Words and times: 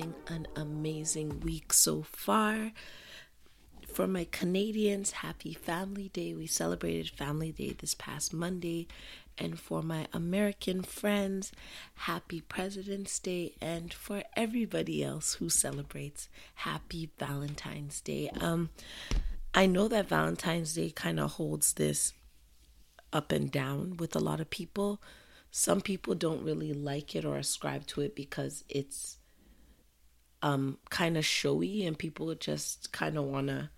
having 0.00 0.14
an 0.28 0.46
amazing 0.56 1.40
week 1.40 1.72
so 1.72 2.02
far. 2.02 2.72
For 3.86 4.06
my 4.06 4.26
Canadians, 4.30 5.10
happy 5.10 5.52
Family 5.52 6.08
Day. 6.08 6.32
We 6.32 6.46
celebrated 6.46 7.10
Family 7.10 7.52
Day 7.52 7.74
this 7.78 7.94
past 7.94 8.32
Monday. 8.32 8.86
And 9.36 9.58
for 9.58 9.82
my 9.82 10.06
American 10.12 10.82
friends, 10.82 11.50
happy 11.94 12.40
President's 12.40 13.18
Day. 13.18 13.54
And 13.60 13.92
for 13.92 14.22
everybody 14.36 15.02
else 15.02 15.34
who 15.34 15.48
celebrates, 15.48 16.28
happy 16.54 17.10
Valentine's 17.18 18.00
Day. 18.00 18.30
Um, 18.40 18.70
I 19.52 19.66
know 19.66 19.88
that 19.88 20.08
Valentine's 20.08 20.74
Day 20.74 20.90
kind 20.90 21.18
of 21.18 21.32
holds 21.32 21.74
this 21.74 22.12
up 23.12 23.32
and 23.32 23.50
down 23.50 23.96
with 23.96 24.14
a 24.14 24.20
lot 24.20 24.40
of 24.40 24.50
people. 24.50 25.02
Some 25.50 25.80
people 25.80 26.14
don't 26.14 26.44
really 26.44 26.72
like 26.72 27.16
it 27.16 27.24
or 27.24 27.36
ascribe 27.36 27.86
to 27.88 28.02
it 28.02 28.14
because 28.14 28.62
it's 28.68 29.16
um 30.42 30.78
kind 30.88 31.16
of 31.16 31.24
showy 31.24 31.84
and 31.84 31.98
people 31.98 32.34
just 32.34 32.92
kind 32.92 33.18
of 33.18 33.24
want 33.24 33.48
to 33.48 33.70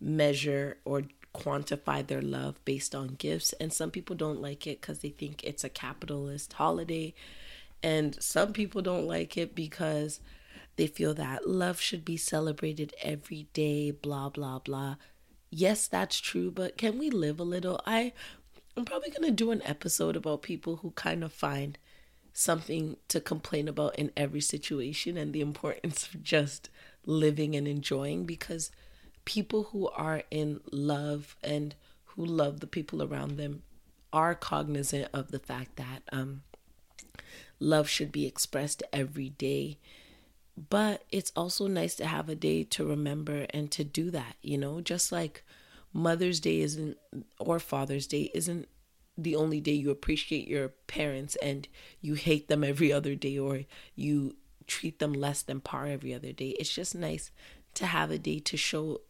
measure 0.00 0.78
or 0.84 1.02
quantify 1.34 2.06
their 2.06 2.22
love 2.22 2.64
based 2.64 2.94
on 2.94 3.08
gifts. 3.08 3.52
And 3.54 3.72
some 3.72 3.90
people 3.90 4.14
don't 4.14 4.40
like 4.40 4.66
it 4.66 4.80
cuz 4.80 5.00
they 5.00 5.10
think 5.10 5.42
it's 5.42 5.64
a 5.64 5.68
capitalist 5.68 6.52
holiday. 6.54 7.14
And 7.82 8.22
some 8.22 8.52
people 8.52 8.82
don't 8.82 9.06
like 9.06 9.36
it 9.36 9.54
because 9.54 10.20
they 10.76 10.86
feel 10.86 11.14
that 11.14 11.48
love 11.48 11.80
should 11.80 12.04
be 12.04 12.16
celebrated 12.16 12.94
every 13.02 13.48
day 13.52 13.90
blah 13.90 14.28
blah 14.28 14.58
blah. 14.58 14.96
Yes, 15.50 15.86
that's 15.86 16.18
true, 16.18 16.50
but 16.50 16.76
can 16.76 16.98
we 16.98 17.10
live 17.10 17.38
a 17.38 17.44
little? 17.44 17.80
I 17.86 18.12
I'm 18.76 18.84
probably 18.84 19.10
going 19.10 19.22
to 19.22 19.30
do 19.30 19.52
an 19.52 19.62
episode 19.62 20.16
about 20.16 20.42
people 20.42 20.76
who 20.76 20.90
kind 20.92 21.22
of 21.22 21.32
find 21.32 21.78
something 22.34 22.96
to 23.06 23.20
complain 23.20 23.68
about 23.68 23.96
in 23.96 24.10
every 24.16 24.40
situation 24.40 25.16
and 25.16 25.32
the 25.32 25.40
importance 25.40 26.08
of 26.08 26.22
just 26.22 26.68
living 27.06 27.54
and 27.54 27.68
enjoying 27.68 28.26
because 28.26 28.72
people 29.24 29.64
who 29.64 29.88
are 29.90 30.24
in 30.30 30.60
love 30.70 31.36
and 31.42 31.76
who 32.06 32.26
love 32.26 32.58
the 32.58 32.66
people 32.66 33.02
around 33.02 33.36
them 33.36 33.62
are 34.12 34.34
cognizant 34.34 35.08
of 35.14 35.30
the 35.30 35.38
fact 35.38 35.76
that 35.76 36.02
um, 36.10 36.42
love 37.60 37.88
should 37.88 38.10
be 38.10 38.26
expressed 38.26 38.82
every 38.92 39.30
day. 39.30 39.78
But 40.70 41.04
it's 41.10 41.32
also 41.36 41.68
nice 41.68 41.94
to 41.96 42.06
have 42.06 42.28
a 42.28 42.34
day 42.34 42.64
to 42.64 42.84
remember 42.84 43.46
and 43.50 43.70
to 43.72 43.84
do 43.84 44.10
that, 44.10 44.36
you 44.42 44.58
know, 44.58 44.80
just 44.80 45.12
like 45.12 45.44
Mother's 45.92 46.40
Day 46.40 46.60
isn't 46.60 46.96
or 47.38 47.60
Father's 47.60 48.08
Day 48.08 48.30
isn't 48.34 48.68
the 49.16 49.36
only 49.36 49.60
day 49.60 49.72
you 49.72 49.90
appreciate 49.90 50.48
your 50.48 50.68
parents 50.86 51.36
and 51.36 51.68
you 52.00 52.14
hate 52.14 52.48
them 52.48 52.64
every 52.64 52.92
other 52.92 53.14
day 53.14 53.38
or 53.38 53.60
you 53.94 54.36
treat 54.66 54.98
them 54.98 55.12
less 55.12 55.42
than 55.42 55.60
par 55.60 55.86
every 55.86 56.12
other 56.12 56.32
day. 56.32 56.50
It's 56.58 56.74
just 56.74 56.94
nice 56.94 57.30
to 57.74 57.86
have 57.86 58.10
a 58.10 58.18
day 58.18 58.40
to 58.40 58.56
show 58.56 59.00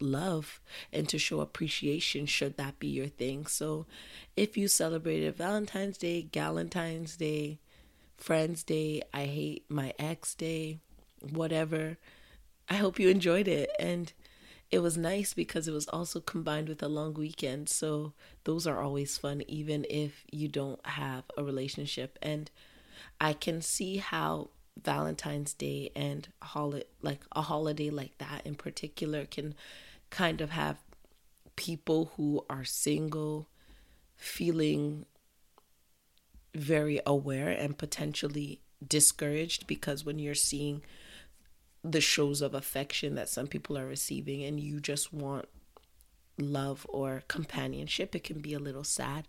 love 0.00 0.60
and 0.92 1.08
to 1.08 1.18
show 1.18 1.40
appreciation 1.40 2.26
should 2.26 2.56
that 2.56 2.78
be 2.78 2.88
your 2.88 3.06
thing. 3.06 3.46
So 3.46 3.86
if 4.36 4.56
you 4.56 4.68
celebrated 4.68 5.36
Valentine's 5.36 5.98
Day, 5.98 6.28
Galentine's 6.30 7.16
Day, 7.16 7.60
Friends 8.16 8.62
Day, 8.62 9.02
I 9.12 9.24
Hate 9.24 9.64
My 9.68 9.92
Ex 9.98 10.34
Day, 10.34 10.78
whatever. 11.20 11.98
I 12.68 12.74
hope 12.74 12.98
you 12.98 13.08
enjoyed 13.08 13.48
it. 13.48 13.70
And 13.78 14.12
it 14.70 14.80
was 14.80 14.96
nice 14.96 15.34
because 15.34 15.68
it 15.68 15.72
was 15.72 15.88
also 15.88 16.20
combined 16.20 16.68
with 16.68 16.82
a 16.82 16.88
long 16.88 17.14
weekend. 17.14 17.68
So 17.68 18.12
those 18.44 18.66
are 18.66 18.82
always 18.82 19.18
fun, 19.18 19.42
even 19.46 19.86
if 19.88 20.24
you 20.30 20.48
don't 20.48 20.84
have 20.86 21.24
a 21.36 21.44
relationship. 21.44 22.18
And 22.22 22.50
I 23.20 23.32
can 23.32 23.62
see 23.62 23.98
how 23.98 24.50
Valentine's 24.82 25.52
Day 25.52 25.90
and 25.94 26.28
holiday, 26.42 26.86
like 27.02 27.24
a 27.32 27.42
holiday 27.42 27.90
like 27.90 28.18
that 28.18 28.44
in 28.44 28.54
particular, 28.54 29.26
can 29.26 29.54
kind 30.10 30.40
of 30.40 30.50
have 30.50 30.78
people 31.56 32.12
who 32.16 32.44
are 32.50 32.64
single 32.64 33.48
feeling 34.16 35.06
very 36.54 37.00
aware 37.06 37.50
and 37.50 37.78
potentially 37.78 38.60
discouraged 38.86 39.66
because 39.66 40.04
when 40.04 40.18
you're 40.18 40.34
seeing 40.34 40.82
the 41.84 42.00
shows 42.00 42.40
of 42.40 42.54
affection 42.54 43.14
that 43.14 43.28
some 43.28 43.46
people 43.46 43.76
are 43.76 43.86
receiving 43.86 44.42
and 44.42 44.58
you 44.58 44.80
just 44.80 45.12
want 45.12 45.46
love 46.38 46.86
or 46.88 47.22
companionship, 47.28 48.14
it 48.16 48.24
can 48.24 48.40
be 48.40 48.54
a 48.54 48.58
little 48.58 48.84
sad. 48.84 49.28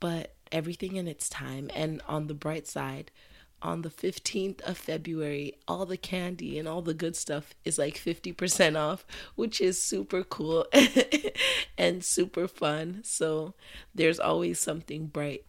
But 0.00 0.34
everything 0.52 0.96
in 0.96 1.08
its 1.08 1.28
time. 1.28 1.70
And 1.74 2.00
on 2.08 2.28
the 2.28 2.34
bright 2.34 2.66
side, 2.66 3.10
on 3.60 3.82
the 3.82 3.90
15th 3.90 4.60
of 4.62 4.78
February, 4.78 5.54
all 5.66 5.84
the 5.84 5.96
candy 5.96 6.58
and 6.58 6.68
all 6.68 6.82
the 6.82 6.94
good 6.94 7.16
stuff 7.16 7.54
is 7.64 7.78
like 7.78 7.96
50% 7.96 8.78
off, 8.78 9.06
which 9.34 9.60
is 9.60 9.82
super 9.82 10.22
cool 10.22 10.66
and 11.78 12.04
super 12.04 12.46
fun. 12.46 13.00
So 13.02 13.54
there's 13.94 14.20
always 14.20 14.60
something 14.60 15.06
bright 15.06 15.44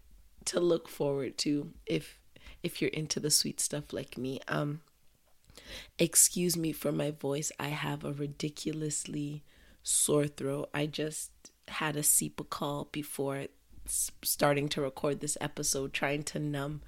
to 0.45 0.59
look 0.59 0.87
forward 0.87 1.37
to 1.39 1.71
if 1.85 2.19
if 2.61 2.81
you're 2.81 2.89
into 2.91 3.19
the 3.19 3.31
sweet 3.31 3.59
stuff 3.59 3.93
like 3.93 4.17
me. 4.17 4.39
Um 4.47 4.81
excuse 5.99 6.55
me 6.57 6.71
for 6.71 6.91
my 6.91 7.11
voice. 7.11 7.51
I 7.59 7.69
have 7.69 8.03
a 8.03 8.13
ridiculously 8.13 9.43
sore 9.83 10.27
throat. 10.27 10.69
I 10.73 10.85
just 10.85 11.31
had 11.67 11.95
a 11.95 12.01
Cepacol 12.01 12.91
before 12.91 13.45
starting 14.23 14.67
to 14.69 14.81
record 14.81 15.19
this 15.19 15.37
episode 15.41 15.93
trying 15.93 16.23
to 16.23 16.39
numb 16.39 16.81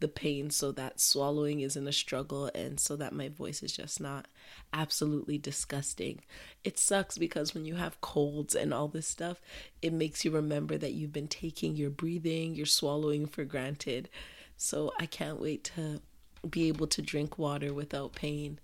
the 0.00 0.08
pain 0.08 0.50
so 0.50 0.72
that 0.72 1.00
swallowing 1.00 1.60
isn't 1.60 1.88
a 1.88 1.92
struggle 1.92 2.50
and 2.54 2.78
so 2.78 2.96
that 2.96 3.12
my 3.12 3.28
voice 3.28 3.62
is 3.62 3.72
just 3.72 4.00
not 4.00 4.26
absolutely 4.72 5.38
disgusting. 5.38 6.20
It 6.64 6.78
sucks 6.78 7.16
because 7.16 7.54
when 7.54 7.64
you 7.64 7.76
have 7.76 8.00
colds 8.00 8.54
and 8.54 8.74
all 8.74 8.88
this 8.88 9.06
stuff, 9.06 9.40
it 9.80 9.92
makes 9.92 10.24
you 10.24 10.30
remember 10.30 10.76
that 10.76 10.92
you've 10.92 11.12
been 11.12 11.28
taking 11.28 11.76
your 11.76 11.90
breathing, 11.90 12.54
your 12.54 12.66
swallowing 12.66 13.26
for 13.26 13.44
granted. 13.44 14.10
So 14.56 14.92
I 14.98 15.06
can't 15.06 15.40
wait 15.40 15.64
to 15.76 16.02
be 16.50 16.68
able 16.68 16.86
to 16.88 17.02
drink 17.02 17.38
water 17.38 17.72
without 17.72 18.14
pain 18.14 18.58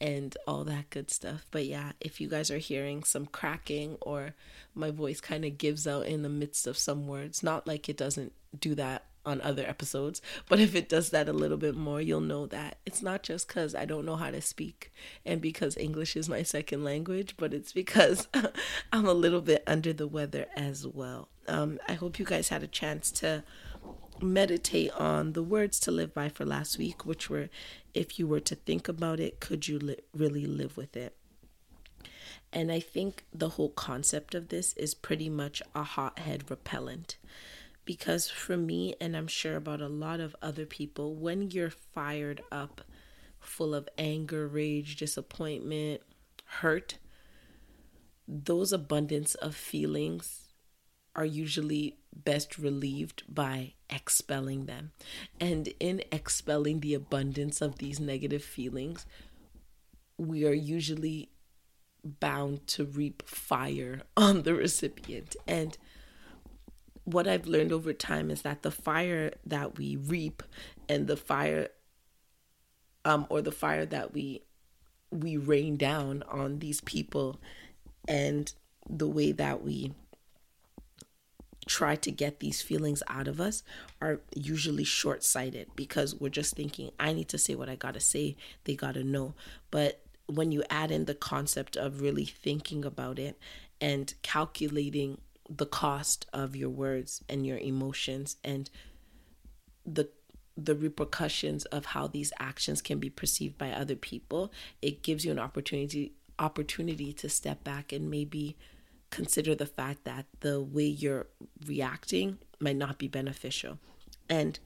and 0.00 0.36
all 0.46 0.64
that 0.64 0.90
good 0.90 1.10
stuff. 1.10 1.46
But 1.50 1.66
yeah, 1.66 1.92
if 2.00 2.20
you 2.20 2.28
guys 2.28 2.50
are 2.50 2.58
hearing 2.58 3.04
some 3.04 3.26
cracking 3.26 3.98
or 4.00 4.34
my 4.74 4.90
voice 4.90 5.20
kind 5.20 5.44
of 5.44 5.58
gives 5.58 5.86
out 5.86 6.06
in 6.06 6.22
the 6.22 6.28
midst 6.28 6.66
of 6.66 6.78
some 6.78 7.06
words, 7.06 7.42
not 7.42 7.66
like 7.66 7.88
it 7.88 7.96
doesn't 7.96 8.32
do 8.58 8.74
that 8.76 9.04
on 9.26 9.40
other 9.42 9.64
episodes. 9.66 10.22
But 10.48 10.58
if 10.60 10.74
it 10.74 10.88
does 10.88 11.10
that 11.10 11.28
a 11.28 11.32
little 11.32 11.58
bit 11.58 11.76
more, 11.76 12.00
you'll 12.00 12.20
know 12.20 12.46
that 12.46 12.78
it's 12.86 13.02
not 13.02 13.22
just 13.22 13.46
because 13.46 13.74
I 13.74 13.84
don't 13.84 14.06
know 14.06 14.16
how 14.16 14.30
to 14.30 14.40
speak 14.40 14.90
and 15.24 15.40
because 15.40 15.76
English 15.76 16.16
is 16.16 16.28
my 16.28 16.42
second 16.42 16.82
language, 16.82 17.34
but 17.36 17.52
it's 17.54 17.72
because 17.72 18.26
I'm 18.92 19.06
a 19.06 19.12
little 19.12 19.42
bit 19.42 19.62
under 19.66 19.92
the 19.92 20.08
weather 20.08 20.46
as 20.56 20.86
well. 20.86 21.28
Um, 21.46 21.78
I 21.86 21.92
hope 21.92 22.18
you 22.18 22.24
guys 22.24 22.48
had 22.48 22.62
a 22.62 22.68
chance 22.68 23.10
to 23.12 23.44
meditate 24.22 24.92
on 24.92 25.32
the 25.32 25.42
words 25.42 25.78
to 25.80 25.90
live 25.90 26.14
by 26.14 26.28
for 26.28 26.44
last 26.44 26.78
week, 26.78 27.04
which 27.04 27.28
were 27.28 27.48
if 27.94 28.18
you 28.18 28.26
were 28.26 28.40
to 28.40 28.54
think 28.54 28.88
about 28.88 29.20
it, 29.20 29.40
could 29.40 29.68
you 29.68 29.78
li- 29.78 29.96
really 30.14 30.46
live 30.46 30.76
with 30.76 30.96
it? 30.96 31.16
And 32.52 32.72
I 32.72 32.80
think 32.80 33.24
the 33.32 33.50
whole 33.50 33.70
concept 33.70 34.34
of 34.34 34.48
this 34.48 34.72
is 34.74 34.94
pretty 34.94 35.28
much 35.28 35.62
a 35.74 35.82
hothead 35.82 36.50
repellent 36.50 37.16
because 37.84 38.28
for 38.28 38.56
me, 38.56 38.94
and 39.00 39.16
I'm 39.16 39.26
sure 39.26 39.56
about 39.56 39.80
a 39.80 39.88
lot 39.88 40.20
of 40.20 40.36
other 40.40 40.66
people, 40.66 41.14
when 41.14 41.50
you're 41.50 41.70
fired 41.70 42.40
up, 42.52 42.82
full 43.40 43.74
of 43.74 43.88
anger, 43.98 44.46
rage, 44.46 44.96
disappointment, 44.96 46.02
hurt, 46.44 46.98
those 48.28 48.72
abundance 48.72 49.34
of 49.34 49.56
feelings 49.56 50.49
are 51.16 51.24
usually 51.24 51.96
best 52.14 52.58
relieved 52.58 53.22
by 53.28 53.74
expelling 53.88 54.66
them. 54.66 54.92
And 55.40 55.68
in 55.80 56.02
expelling 56.12 56.80
the 56.80 56.94
abundance 56.94 57.60
of 57.60 57.78
these 57.78 58.00
negative 58.00 58.44
feelings, 58.44 59.06
we 60.16 60.46
are 60.46 60.52
usually 60.52 61.30
bound 62.04 62.66
to 62.68 62.84
reap 62.84 63.26
fire 63.28 64.02
on 64.16 64.42
the 64.42 64.54
recipient. 64.54 65.36
And 65.46 65.76
what 67.04 67.26
I've 67.26 67.46
learned 67.46 67.72
over 67.72 67.92
time 67.92 68.30
is 68.30 68.42
that 68.42 68.62
the 68.62 68.70
fire 68.70 69.32
that 69.44 69.76
we 69.78 69.96
reap 69.96 70.42
and 70.88 71.06
the 71.06 71.16
fire 71.16 71.68
um 73.04 73.26
or 73.30 73.40
the 73.40 73.52
fire 73.52 73.86
that 73.86 74.12
we 74.12 74.42
we 75.10 75.36
rain 75.36 75.76
down 75.76 76.22
on 76.28 76.58
these 76.58 76.80
people 76.82 77.40
and 78.06 78.52
the 78.88 79.08
way 79.08 79.32
that 79.32 79.62
we 79.62 79.92
try 81.70 81.94
to 81.94 82.10
get 82.10 82.40
these 82.40 82.60
feelings 82.60 83.00
out 83.06 83.28
of 83.28 83.40
us 83.40 83.62
are 84.02 84.20
usually 84.34 84.82
short 84.82 85.22
sighted 85.22 85.68
because 85.76 86.16
we're 86.16 86.28
just 86.28 86.56
thinking, 86.56 86.90
I 86.98 87.12
need 87.12 87.28
to 87.28 87.38
say 87.38 87.54
what 87.54 87.68
I 87.68 87.76
gotta 87.76 88.00
say, 88.00 88.36
they 88.64 88.74
gotta 88.74 89.04
know. 89.04 89.34
But 89.70 90.02
when 90.26 90.50
you 90.50 90.64
add 90.68 90.90
in 90.90 91.04
the 91.04 91.14
concept 91.14 91.76
of 91.76 92.00
really 92.00 92.24
thinking 92.24 92.84
about 92.84 93.20
it 93.20 93.38
and 93.80 94.12
calculating 94.22 95.20
the 95.48 95.64
cost 95.64 96.26
of 96.32 96.56
your 96.56 96.70
words 96.70 97.22
and 97.28 97.46
your 97.46 97.58
emotions 97.58 98.36
and 98.42 98.68
the 99.86 100.08
the 100.56 100.74
repercussions 100.74 101.64
of 101.66 101.86
how 101.86 102.08
these 102.08 102.32
actions 102.40 102.82
can 102.82 102.98
be 102.98 103.08
perceived 103.08 103.56
by 103.56 103.70
other 103.70 103.94
people, 103.94 104.52
it 104.82 105.04
gives 105.04 105.24
you 105.24 105.30
an 105.30 105.38
opportunity 105.38 106.14
opportunity 106.40 107.12
to 107.12 107.28
step 107.28 107.62
back 107.62 107.92
and 107.92 108.10
maybe 108.10 108.56
consider 109.10 109.54
the 109.54 109.66
fact 109.66 110.04
that 110.04 110.26
the 110.40 110.60
way 110.60 110.86
you're 110.86 111.26
reacting 111.66 112.38
might 112.60 112.76
not 112.76 112.98
be 112.98 113.08
beneficial. 113.08 113.78
And 114.28 114.58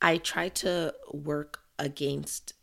I 0.00 0.16
try 0.18 0.48
to 0.48 0.94
work 1.12 1.60
against 1.78 2.54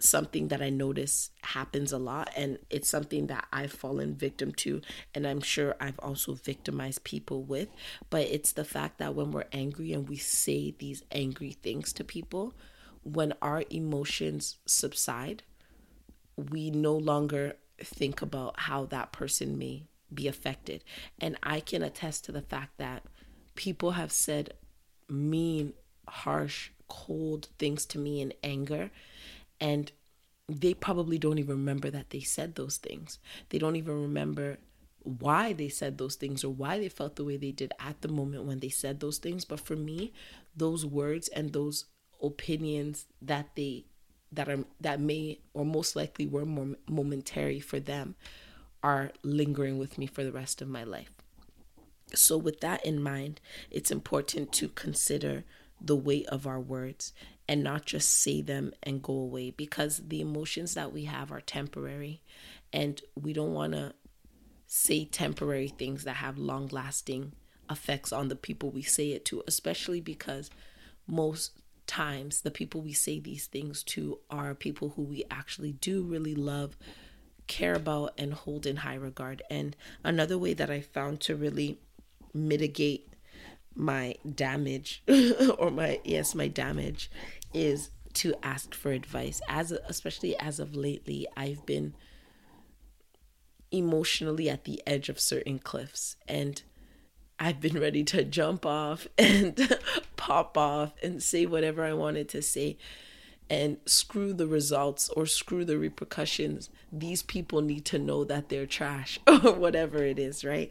something 0.00 0.48
that 0.48 0.62
I 0.62 0.70
notice 0.70 1.30
happens 1.42 1.92
a 1.92 1.98
lot, 1.98 2.30
and 2.36 2.58
it's 2.70 2.88
something 2.88 3.26
that 3.26 3.46
I've 3.52 3.72
fallen 3.72 4.14
victim 4.14 4.52
to, 4.52 4.80
and 5.14 5.26
I'm 5.26 5.40
sure 5.40 5.74
I've 5.80 5.98
also 5.98 6.34
victimized 6.34 7.04
people 7.04 7.42
with. 7.42 7.68
But 8.10 8.22
it's 8.22 8.52
the 8.52 8.64
fact 8.64 8.98
that 8.98 9.14
when 9.14 9.32
we're 9.32 9.44
angry 9.52 9.92
and 9.92 10.08
we 10.08 10.16
say 10.16 10.74
these 10.78 11.02
angry 11.10 11.50
things 11.50 11.92
to 11.94 12.04
people, 12.04 12.54
when 13.02 13.32
our 13.42 13.64
emotions 13.70 14.58
subside, 14.66 15.42
we 16.36 16.70
no 16.70 16.96
longer 16.96 17.56
think 17.82 18.22
about 18.22 18.60
how 18.60 18.84
that 18.86 19.12
person 19.12 19.58
may 19.58 19.84
be 20.12 20.28
affected. 20.28 20.84
And 21.18 21.36
I 21.42 21.60
can 21.60 21.82
attest 21.82 22.24
to 22.24 22.32
the 22.32 22.42
fact 22.42 22.78
that 22.78 23.04
people 23.54 23.92
have 23.92 24.12
said 24.12 24.54
mean, 25.08 25.74
harsh, 26.06 26.70
cold 26.88 27.48
things 27.58 27.84
to 27.86 27.98
me 27.98 28.20
in 28.20 28.32
anger. 28.42 28.90
And 29.60 29.92
they 30.48 30.74
probably 30.74 31.18
don't 31.18 31.38
even 31.38 31.56
remember 31.56 31.90
that 31.90 32.10
they 32.10 32.20
said 32.20 32.54
those 32.54 32.78
things. 32.78 33.18
They 33.50 33.58
don't 33.58 33.76
even 33.76 34.00
remember 34.02 34.58
why 35.02 35.52
they 35.52 35.68
said 35.68 35.98
those 35.98 36.16
things 36.16 36.44
or 36.44 36.52
why 36.52 36.78
they 36.78 36.88
felt 36.88 37.16
the 37.16 37.24
way 37.24 37.36
they 37.36 37.52
did 37.52 37.72
at 37.78 38.00
the 38.00 38.08
moment 38.08 38.44
when 38.44 38.60
they 38.60 38.68
said 38.68 39.00
those 39.00 39.18
things. 39.18 39.44
But 39.44 39.60
for 39.60 39.76
me, 39.76 40.12
those 40.56 40.84
words 40.84 41.28
and 41.28 41.52
those 41.52 41.86
opinions 42.22 43.06
that 43.22 43.54
they 43.54 43.84
that 44.32 44.48
are 44.48 44.64
that 44.80 45.00
may 45.00 45.38
or 45.54 45.64
most 45.64 45.96
likely 45.96 46.26
were 46.26 46.44
more 46.44 46.76
momentary 46.88 47.60
for 47.60 47.80
them 47.80 48.14
are 48.82 49.10
lingering 49.22 49.78
with 49.78 49.98
me 49.98 50.06
for 50.06 50.22
the 50.22 50.32
rest 50.32 50.62
of 50.62 50.68
my 50.68 50.84
life. 50.84 51.10
So 52.14 52.36
with 52.36 52.60
that 52.60 52.84
in 52.84 53.02
mind, 53.02 53.40
it's 53.70 53.90
important 53.90 54.52
to 54.52 54.68
consider 54.68 55.44
the 55.80 55.96
weight 55.96 56.26
of 56.26 56.46
our 56.46 56.60
words 56.60 57.12
and 57.48 57.62
not 57.62 57.86
just 57.86 58.08
say 58.08 58.40
them 58.42 58.72
and 58.82 59.02
go 59.02 59.12
away 59.12 59.50
because 59.50 60.02
the 60.08 60.20
emotions 60.20 60.74
that 60.74 60.92
we 60.92 61.04
have 61.04 61.32
are 61.32 61.40
temporary 61.40 62.22
and 62.72 63.00
we 63.14 63.32
don't 63.32 63.54
want 63.54 63.72
to 63.72 63.94
say 64.66 65.04
temporary 65.04 65.68
things 65.68 66.04
that 66.04 66.16
have 66.16 66.36
long 66.36 66.68
lasting 66.68 67.32
effects 67.70 68.12
on 68.12 68.28
the 68.28 68.36
people 68.36 68.70
we 68.70 68.82
say 68.82 69.12
it 69.12 69.24
to, 69.24 69.42
especially 69.46 70.00
because 70.00 70.50
most 71.06 71.52
times 71.88 72.42
the 72.42 72.50
people 72.52 72.80
we 72.82 72.92
say 72.92 73.18
these 73.18 73.46
things 73.46 73.82
to 73.82 74.20
are 74.30 74.54
people 74.54 74.90
who 74.90 75.02
we 75.02 75.24
actually 75.30 75.72
do 75.72 76.04
really 76.04 76.36
love, 76.36 76.76
care 77.48 77.74
about, 77.74 78.12
and 78.16 78.32
hold 78.34 78.66
in 78.66 78.76
high 78.76 78.94
regard. 78.94 79.42
And 79.50 79.74
another 80.04 80.38
way 80.38 80.54
that 80.54 80.70
I 80.70 80.80
found 80.80 81.20
to 81.22 81.34
really 81.34 81.80
mitigate 82.32 83.08
my 83.74 84.14
damage 84.34 85.02
or 85.58 85.70
my 85.70 86.00
yes 86.04 86.34
my 86.34 86.48
damage 86.48 87.10
is 87.54 87.90
to 88.12 88.34
ask 88.42 88.74
for 88.74 88.90
advice 88.90 89.40
as 89.48 89.70
especially 89.70 90.36
as 90.38 90.58
of 90.58 90.74
lately 90.74 91.28
i've 91.36 91.64
been 91.64 91.94
emotionally 93.70 94.50
at 94.50 94.64
the 94.64 94.82
edge 94.84 95.08
of 95.08 95.20
certain 95.20 95.60
cliffs 95.60 96.16
and 96.26 96.62
I've 97.40 97.60
been 97.60 97.78
ready 97.80 98.04
to 98.04 98.24
jump 98.24 98.66
off 98.66 99.06
and 99.18 99.78
pop 100.16 100.56
off 100.58 100.92
and 101.02 101.22
say 101.22 101.46
whatever 101.46 101.84
I 101.84 101.92
wanted 101.92 102.28
to 102.30 102.42
say 102.42 102.76
and 103.50 103.78
screw 103.86 104.32
the 104.32 104.46
results 104.46 105.08
or 105.10 105.24
screw 105.24 105.64
the 105.64 105.78
repercussions. 105.78 106.68
These 106.92 107.22
people 107.22 107.62
need 107.62 107.84
to 107.86 107.98
know 107.98 108.24
that 108.24 108.48
they're 108.48 108.66
trash 108.66 109.18
or 109.26 109.52
whatever 109.52 110.04
it 110.04 110.18
is, 110.18 110.44
right? 110.44 110.70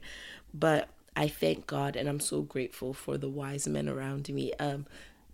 But 0.53 0.89
I 1.15 1.27
thank 1.27 1.65
God 1.65 1.95
and 1.95 2.07
I'm 2.07 2.19
so 2.19 2.41
grateful 2.41 2.93
for 2.93 3.17
the 3.17 3.29
wise 3.29 3.67
men 3.67 3.89
around 3.89 4.29
me. 4.29 4.53
Um, 4.59 4.85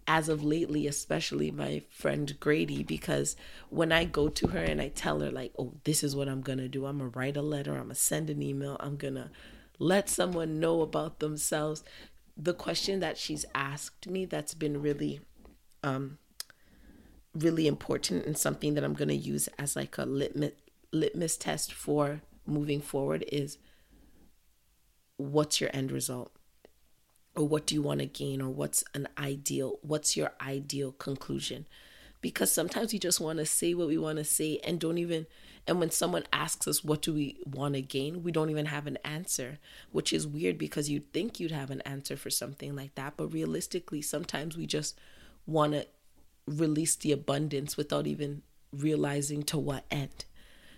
as 0.08 0.28
of 0.30 0.44
lately, 0.44 0.86
especially 0.88 1.50
my 1.50 1.82
friend 1.90 2.38
Grady, 2.40 2.84
because 2.84 3.36
when 3.70 3.92
I 3.92 4.04
go 4.04 4.28
to 4.30 4.48
her 4.48 4.60
and 4.60 4.82
I 4.82 4.90
tell 4.90 5.22
her, 5.22 5.32
like, 5.32 5.54
oh, 5.58 5.74
this 5.86 6.04
is 6.04 6.16
what 6.16 6.28
I'm 6.28 6.42
gonna 6.42 6.68
do, 6.68 6.86
I'm 6.86 6.98
gonna 6.98 7.10
write 7.10 7.38
a 7.38 7.42
letter, 7.42 7.74
I'm 7.74 7.84
gonna 7.84 7.96
send 7.96 8.30
an 8.30 8.42
email, 8.42 8.76
I'm 8.82 8.98
gonna 8.98 9.32
let 9.80 10.10
someone 10.10 10.60
know 10.60 10.82
about 10.82 11.20
themselves. 11.20 11.84
The 12.36 12.54
question 12.54 13.00
that 13.00 13.18
she's 13.18 13.46
asked 13.54 14.08
me 14.08 14.26
that's 14.26 14.54
been 14.54 14.82
really 14.82 15.22
um 15.84 16.18
really 17.36 17.68
important 17.68 18.26
and 18.26 18.38
something 18.38 18.76
that 18.76 18.84
I'm 18.84 18.94
going 18.94 19.08
to 19.08 19.16
use 19.16 19.50
as 19.58 19.76
like 19.76 19.98
a 19.98 20.06
litmus 20.06 20.54
litmus 20.92 21.38
test 21.38 21.74
for 21.74 22.22
moving 22.46 22.80
forward 22.80 23.26
is 23.32 23.58
what's 25.18 25.60
your 25.60 25.70
end 25.74 25.92
result? 25.92 26.32
Or 27.36 27.48
what 27.48 27.66
do 27.66 27.74
you 27.74 27.82
want 27.82 28.02
to 28.02 28.06
gain 28.06 28.42
or 28.42 28.50
what's 28.50 28.84
an 28.94 29.08
ideal 29.18 29.80
what's 29.82 30.16
your 30.16 30.32
ideal 30.42 30.92
conclusion? 30.92 31.66
Because 32.22 32.52
sometimes 32.52 32.94
we 32.94 33.00
just 33.00 33.20
want 33.20 33.40
to 33.40 33.46
say 33.46 33.74
what 33.74 33.88
we 33.88 33.98
want 33.98 34.18
to 34.20 34.24
say 34.24 34.60
and 34.64 34.80
don't 34.80 34.98
even 34.98 35.26
and 35.66 35.80
when 35.80 35.92
someone 35.92 36.26
asks 36.34 36.68
us, 36.68 36.84
what 36.84 37.02
do 37.02 37.14
we 37.14 37.38
want 37.46 37.76
to 37.76 37.82
gain? 37.82 38.24
We 38.24 38.32
don't 38.32 38.50
even 38.50 38.66
have 38.66 38.86
an 38.86 38.98
answer, 39.06 39.60
which 39.92 40.12
is 40.12 40.28
weird 40.28 40.58
because 40.58 40.90
you'd 40.90 41.14
think 41.14 41.40
you'd 41.40 41.52
have 41.52 41.72
an 41.72 41.82
answer 41.82 42.18
for 42.18 42.30
something 42.30 42.76
like 42.76 42.96
that. 42.96 43.14
But 43.16 43.28
realistically, 43.28 44.02
sometimes 44.02 44.58
we 44.58 44.66
just 44.66 45.00
want 45.46 45.74
to 45.74 45.88
release 46.46 46.96
the 46.96 47.14
abundance 47.14 47.78
without 47.78 48.08
even 48.08 48.42
realizing 48.74 49.44
to 49.44 49.58
what 49.58 49.86
end. 49.90 50.26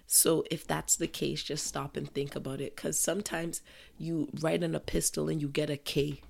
So 0.06 0.44
if 0.52 0.68
that's 0.68 0.96
the 0.96 1.08
case, 1.08 1.42
just 1.42 1.66
stop 1.66 1.98
and 1.98 2.08
think 2.12 2.36
about 2.36 2.62
it 2.62 2.76
because 2.76 3.00
sometimes 3.00 3.62
you 3.98 4.30
write 4.40 4.64
an 4.64 4.76
epistle 4.76 5.30
and 5.30 5.42
you 5.42 5.48
get 5.48 5.72
a 5.72 5.78
K 5.78 6.22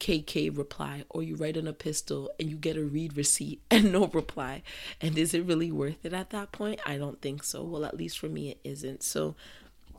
KK 0.00 0.56
reply, 0.56 1.04
or 1.10 1.22
you 1.22 1.36
write 1.36 1.56
an 1.56 1.66
epistle 1.66 2.30
and 2.38 2.48
you 2.48 2.56
get 2.56 2.76
a 2.76 2.82
read 2.82 3.16
receipt 3.16 3.62
and 3.70 3.92
no 3.92 4.06
reply. 4.06 4.62
And 5.00 5.18
is 5.18 5.34
it 5.34 5.44
really 5.44 5.72
worth 5.72 6.04
it 6.04 6.12
at 6.12 6.30
that 6.30 6.52
point? 6.52 6.80
I 6.86 6.96
don't 6.96 7.20
think 7.20 7.42
so. 7.44 7.62
Well, 7.62 7.84
at 7.84 7.96
least 7.96 8.18
for 8.18 8.28
me, 8.28 8.50
it 8.50 8.60
isn't. 8.64 9.02
So 9.02 9.34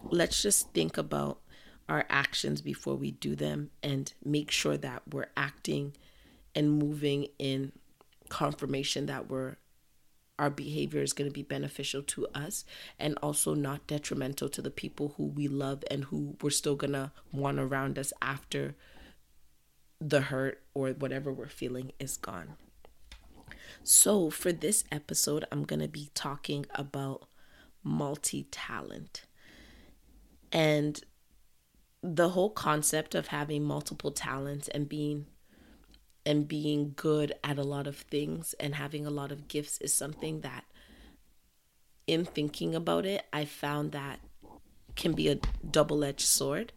let's 0.03 0.41
just 0.41 0.71
think 0.73 0.97
about 0.97 1.39
our 1.87 2.05
actions 2.09 2.61
before 2.61 2.95
we 2.95 3.11
do 3.11 3.35
them 3.35 3.71
and 3.81 4.13
make 4.23 4.51
sure 4.51 4.77
that 4.77 5.01
we're 5.11 5.29
acting 5.35 5.93
and 6.55 6.71
moving 6.71 7.27
in 7.39 7.71
confirmation 8.29 9.07
that 9.07 9.29
we're 9.29 9.57
our 10.37 10.49
behavior 10.49 11.01
is 11.01 11.11
going 11.11 11.29
to 11.29 11.33
be 11.33 11.43
beneficial 11.43 12.01
to 12.01 12.25
us 12.33 12.63
and 12.97 13.17
also 13.21 13.53
not 13.53 13.85
detrimental 13.87 14.47
to 14.47 14.61
the 14.61 14.71
people 14.71 15.13
who 15.17 15.25
we 15.25 15.49
love 15.49 15.83
and 15.91 16.05
who 16.05 16.37
we're 16.41 16.49
still 16.49 16.75
going 16.75 16.93
to 16.93 17.11
want 17.33 17.59
around 17.59 17.99
us 17.99 18.13
after 18.21 18.73
the 19.99 20.21
hurt 20.21 20.61
or 20.73 20.89
whatever 20.89 21.31
we're 21.31 21.47
feeling 21.47 21.91
is 21.99 22.17
gone. 22.17 22.55
So, 23.83 24.29
for 24.29 24.51
this 24.51 24.83
episode, 24.91 25.45
I'm 25.51 25.63
going 25.63 25.79
to 25.79 25.87
be 25.87 26.09
talking 26.13 26.65
about 26.75 27.27
multi 27.83 28.43
talent. 28.51 29.23
And 30.51 31.01
the 32.01 32.29
whole 32.29 32.49
concept 32.49 33.15
of 33.15 33.27
having 33.27 33.63
multiple 33.63 34.11
talents 34.11 34.67
and 34.69 34.87
being 34.87 35.27
and 36.25 36.47
being 36.47 36.93
good 36.95 37.33
at 37.43 37.57
a 37.57 37.63
lot 37.63 37.87
of 37.87 37.97
things 37.97 38.53
and 38.59 38.75
having 38.75 39.05
a 39.05 39.09
lot 39.09 39.31
of 39.31 39.47
gifts 39.47 39.79
is 39.79 39.93
something 39.93 40.41
that 40.41 40.65
in 42.07 42.25
thinking 42.25 42.75
about 42.75 43.05
it 43.05 43.25
I 43.33 43.45
found 43.45 43.93
that 43.93 44.19
can 44.95 45.13
be 45.13 45.29
a 45.29 45.39
double-edged 45.69 46.25
sword 46.25 46.73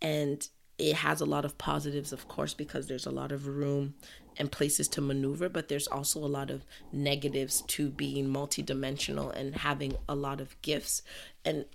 and 0.00 0.46
it 0.78 0.96
has 0.96 1.20
a 1.20 1.26
lot 1.26 1.44
of 1.44 1.58
positives, 1.58 2.12
of 2.12 2.28
course, 2.28 2.54
because 2.54 2.86
there's 2.86 3.06
a 3.06 3.10
lot 3.10 3.32
of 3.32 3.46
room 3.46 3.94
and 4.36 4.50
places 4.50 4.88
to 4.88 5.00
maneuver, 5.00 5.48
but 5.48 5.68
there's 5.68 5.86
also 5.86 6.18
a 6.18 6.26
lot 6.26 6.50
of 6.50 6.64
negatives 6.92 7.62
to 7.62 7.88
being 7.88 8.26
multidimensional 8.26 9.32
and 9.34 9.56
having 9.56 9.96
a 10.08 10.14
lot 10.14 10.40
of 10.40 10.60
gifts. 10.62 11.02
And 11.44 11.66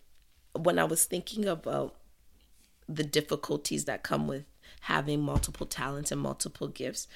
when 0.53 0.77
I 0.77 0.83
was 0.83 1.05
thinking 1.05 1.45
about 1.45 1.95
the 2.87 3.03
difficulties 3.03 3.85
that 3.85 4.03
come 4.03 4.27
with 4.27 4.45
having 4.81 5.21
multiple 5.21 5.65
talents 5.65 6.11
and 6.11 6.19
multiple 6.19 6.67
gifts, 6.67 7.07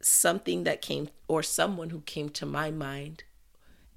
something 0.00 0.64
that 0.64 0.82
came, 0.82 1.08
or 1.28 1.42
someone 1.42 1.90
who 1.90 2.00
came 2.00 2.28
to 2.30 2.46
my 2.46 2.70
mind 2.70 3.24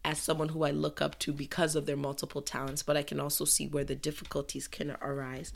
as 0.06 0.20
someone 0.20 0.50
who 0.50 0.64
I 0.64 0.72
look 0.72 1.02
up 1.02 1.20
to 1.20 1.34
because 1.34 1.76
of 1.76 1.86
their 1.86 1.98
multiple 1.98 2.42
talents, 2.42 2.82
but 2.82 2.96
I 2.96 3.04
can 3.04 3.20
also 3.20 3.44
see 3.44 3.68
where 3.68 3.84
the 3.84 3.96
difficulties 3.96 4.68
can 4.68 4.96
arise, 5.02 5.52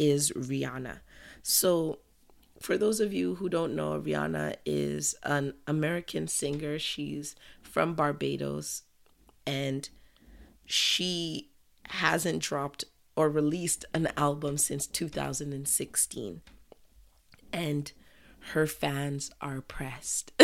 is 0.00 0.32
Rihanna. 0.32 1.00
So, 1.42 1.98
for 2.58 2.76
those 2.76 3.00
of 3.00 3.12
you 3.12 3.36
who 3.36 3.48
don't 3.48 3.76
know, 3.76 4.00
Rihanna 4.00 4.56
is 4.64 5.14
an 5.22 5.54
American 5.66 6.26
singer. 6.26 6.78
She's 6.78 7.36
from 7.62 7.94
Barbados 7.94 8.82
and 9.46 9.88
she 10.64 11.50
hasn't 11.88 12.42
dropped 12.42 12.84
or 13.16 13.28
released 13.28 13.84
an 13.92 14.08
album 14.16 14.56
since 14.56 14.86
2016. 14.86 16.40
And 17.52 17.92
her 18.52 18.66
fans 18.66 19.30
are 19.40 19.60
pressed. 19.60 20.32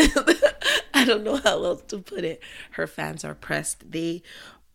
I 0.93 1.05
don't 1.05 1.23
know 1.23 1.37
how 1.37 1.63
else 1.63 1.83
to 1.87 1.99
put 1.99 2.23
it. 2.23 2.41
Her 2.71 2.87
fans 2.87 3.23
are 3.23 3.35
pressed. 3.35 3.91
They 3.91 4.23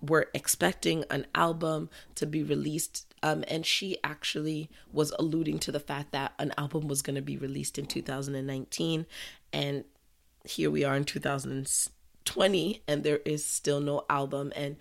were 0.03 0.29
expecting 0.35 1.05
an 1.11 1.27
album 1.35 1.89
to 2.17 2.27
be 2.27 2.43
released 2.43 3.07
um, 3.23 3.45
and 3.47 3.65
she 3.65 3.97
actually 4.03 4.69
was 4.93 5.13
alluding 5.19 5.61
to 5.61 5.71
the 5.71 5.79
fact 5.79 6.11
that 6.11 6.33
an 6.41 6.53
album 6.59 6.89
was 6.89 7.03
going 7.03 7.15
to 7.15 7.23
be 7.23 7.37
released 7.37 7.79
in 7.79 7.87
2019 7.87 9.07
and 9.53 9.85
here 10.45 10.71
we 10.71 10.85
are 10.85 10.97
in 10.97 11.05
2020 11.05 12.83
and 12.89 13.05
there 13.05 13.21
is 13.25 13.45
still 13.45 13.81
no 13.81 14.05
album 14.11 14.53
and 14.57 14.77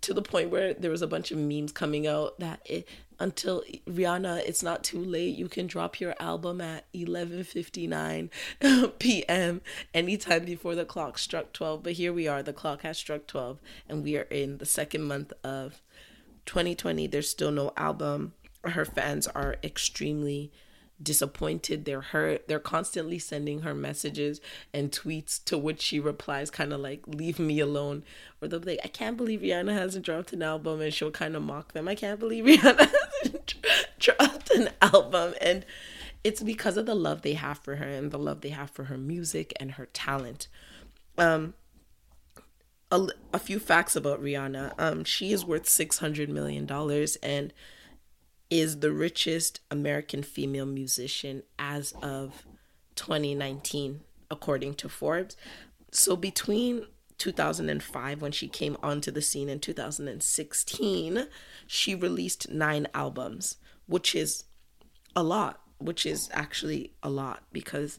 to 0.00 0.12
the 0.12 0.22
point 0.22 0.50
where 0.50 0.74
there 0.74 0.90
was 0.90 1.02
a 1.02 1.06
bunch 1.06 1.30
of 1.30 1.38
memes 1.38 1.72
coming 1.72 2.06
out 2.06 2.38
that 2.40 2.60
it, 2.64 2.88
until 3.20 3.62
Rihanna, 3.86 4.38
it's 4.46 4.62
not 4.62 4.84
too 4.84 5.02
late. 5.02 5.36
You 5.36 5.48
can 5.48 5.66
drop 5.66 6.00
your 6.00 6.14
album 6.20 6.60
at 6.60 6.90
11:59 6.92 8.30
p.m. 8.98 9.60
anytime 9.92 10.44
before 10.44 10.74
the 10.74 10.84
clock 10.84 11.18
struck 11.18 11.52
12. 11.52 11.82
But 11.82 11.94
here 11.94 12.12
we 12.12 12.28
are, 12.28 12.42
the 12.42 12.52
clock 12.52 12.82
has 12.82 12.98
struck 12.98 13.26
12 13.26 13.58
and 13.88 14.04
we 14.04 14.16
are 14.16 14.22
in 14.30 14.58
the 14.58 14.66
second 14.66 15.02
month 15.02 15.32
of 15.42 15.82
2020. 16.46 17.06
There's 17.06 17.28
still 17.28 17.50
no 17.50 17.72
album. 17.76 18.34
Her 18.64 18.84
fans 18.84 19.26
are 19.28 19.56
extremely 19.62 20.52
disappointed 21.00 21.84
they're 21.84 22.00
hurt 22.00 22.48
they're 22.48 22.58
constantly 22.58 23.20
sending 23.20 23.60
her 23.60 23.72
messages 23.72 24.40
and 24.74 24.90
tweets 24.90 25.42
to 25.44 25.56
which 25.56 25.80
she 25.80 26.00
replies 26.00 26.50
kind 26.50 26.72
of 26.72 26.80
like 26.80 27.06
leave 27.06 27.38
me 27.38 27.60
alone 27.60 28.02
or 28.42 28.48
they'll 28.48 28.58
be 28.58 28.72
like 28.72 28.80
i 28.82 28.88
can't 28.88 29.16
believe 29.16 29.40
rihanna 29.40 29.72
hasn't 29.72 30.04
dropped 30.04 30.32
an 30.32 30.42
album 30.42 30.80
and 30.80 30.92
she'll 30.92 31.10
kind 31.10 31.36
of 31.36 31.42
mock 31.42 31.72
them 31.72 31.86
i 31.86 31.94
can't 31.94 32.18
believe 32.18 32.44
rihanna 32.44 32.92
dropped 33.98 34.50
an 34.50 34.70
album 34.80 35.34
and 35.40 35.64
it's 36.24 36.42
because 36.42 36.76
of 36.76 36.86
the 36.86 36.94
love 36.94 37.22
they 37.22 37.34
have 37.34 37.58
for 37.58 37.76
her 37.76 37.88
and 37.88 38.10
the 38.10 38.18
love 38.18 38.40
they 38.40 38.48
have 38.50 38.70
for 38.70 38.84
her 38.84 38.98
music 38.98 39.52
and 39.60 39.72
her 39.72 39.86
talent 39.86 40.48
um 41.16 41.54
a, 42.90 43.06
a 43.32 43.38
few 43.38 43.58
facts 43.58 43.94
about 43.94 44.22
rihanna 44.22 44.72
um 44.78 45.04
she 45.04 45.32
is 45.32 45.44
worth 45.44 45.68
600 45.68 46.28
million 46.28 46.66
dollars 46.66 47.16
and 47.16 47.52
is 48.50 48.80
the 48.80 48.92
richest 48.92 49.60
American 49.70 50.22
female 50.22 50.66
musician 50.66 51.42
as 51.58 51.92
of 52.02 52.46
2019, 52.94 54.00
according 54.30 54.74
to 54.74 54.88
Forbes. 54.88 55.36
So 55.90 56.16
between 56.16 56.86
2005, 57.18 58.22
when 58.22 58.32
she 58.32 58.48
came 58.48 58.76
onto 58.82 59.10
the 59.10 59.22
scene 59.22 59.48
in 59.48 59.60
2016, 59.60 61.26
she 61.66 61.94
released 61.94 62.50
nine 62.50 62.86
albums, 62.94 63.56
which 63.86 64.14
is 64.14 64.44
a 65.14 65.22
lot, 65.22 65.60
which 65.78 66.06
is 66.06 66.28
actually 66.32 66.92
a 67.02 67.10
lot 67.10 67.42
because 67.52 67.98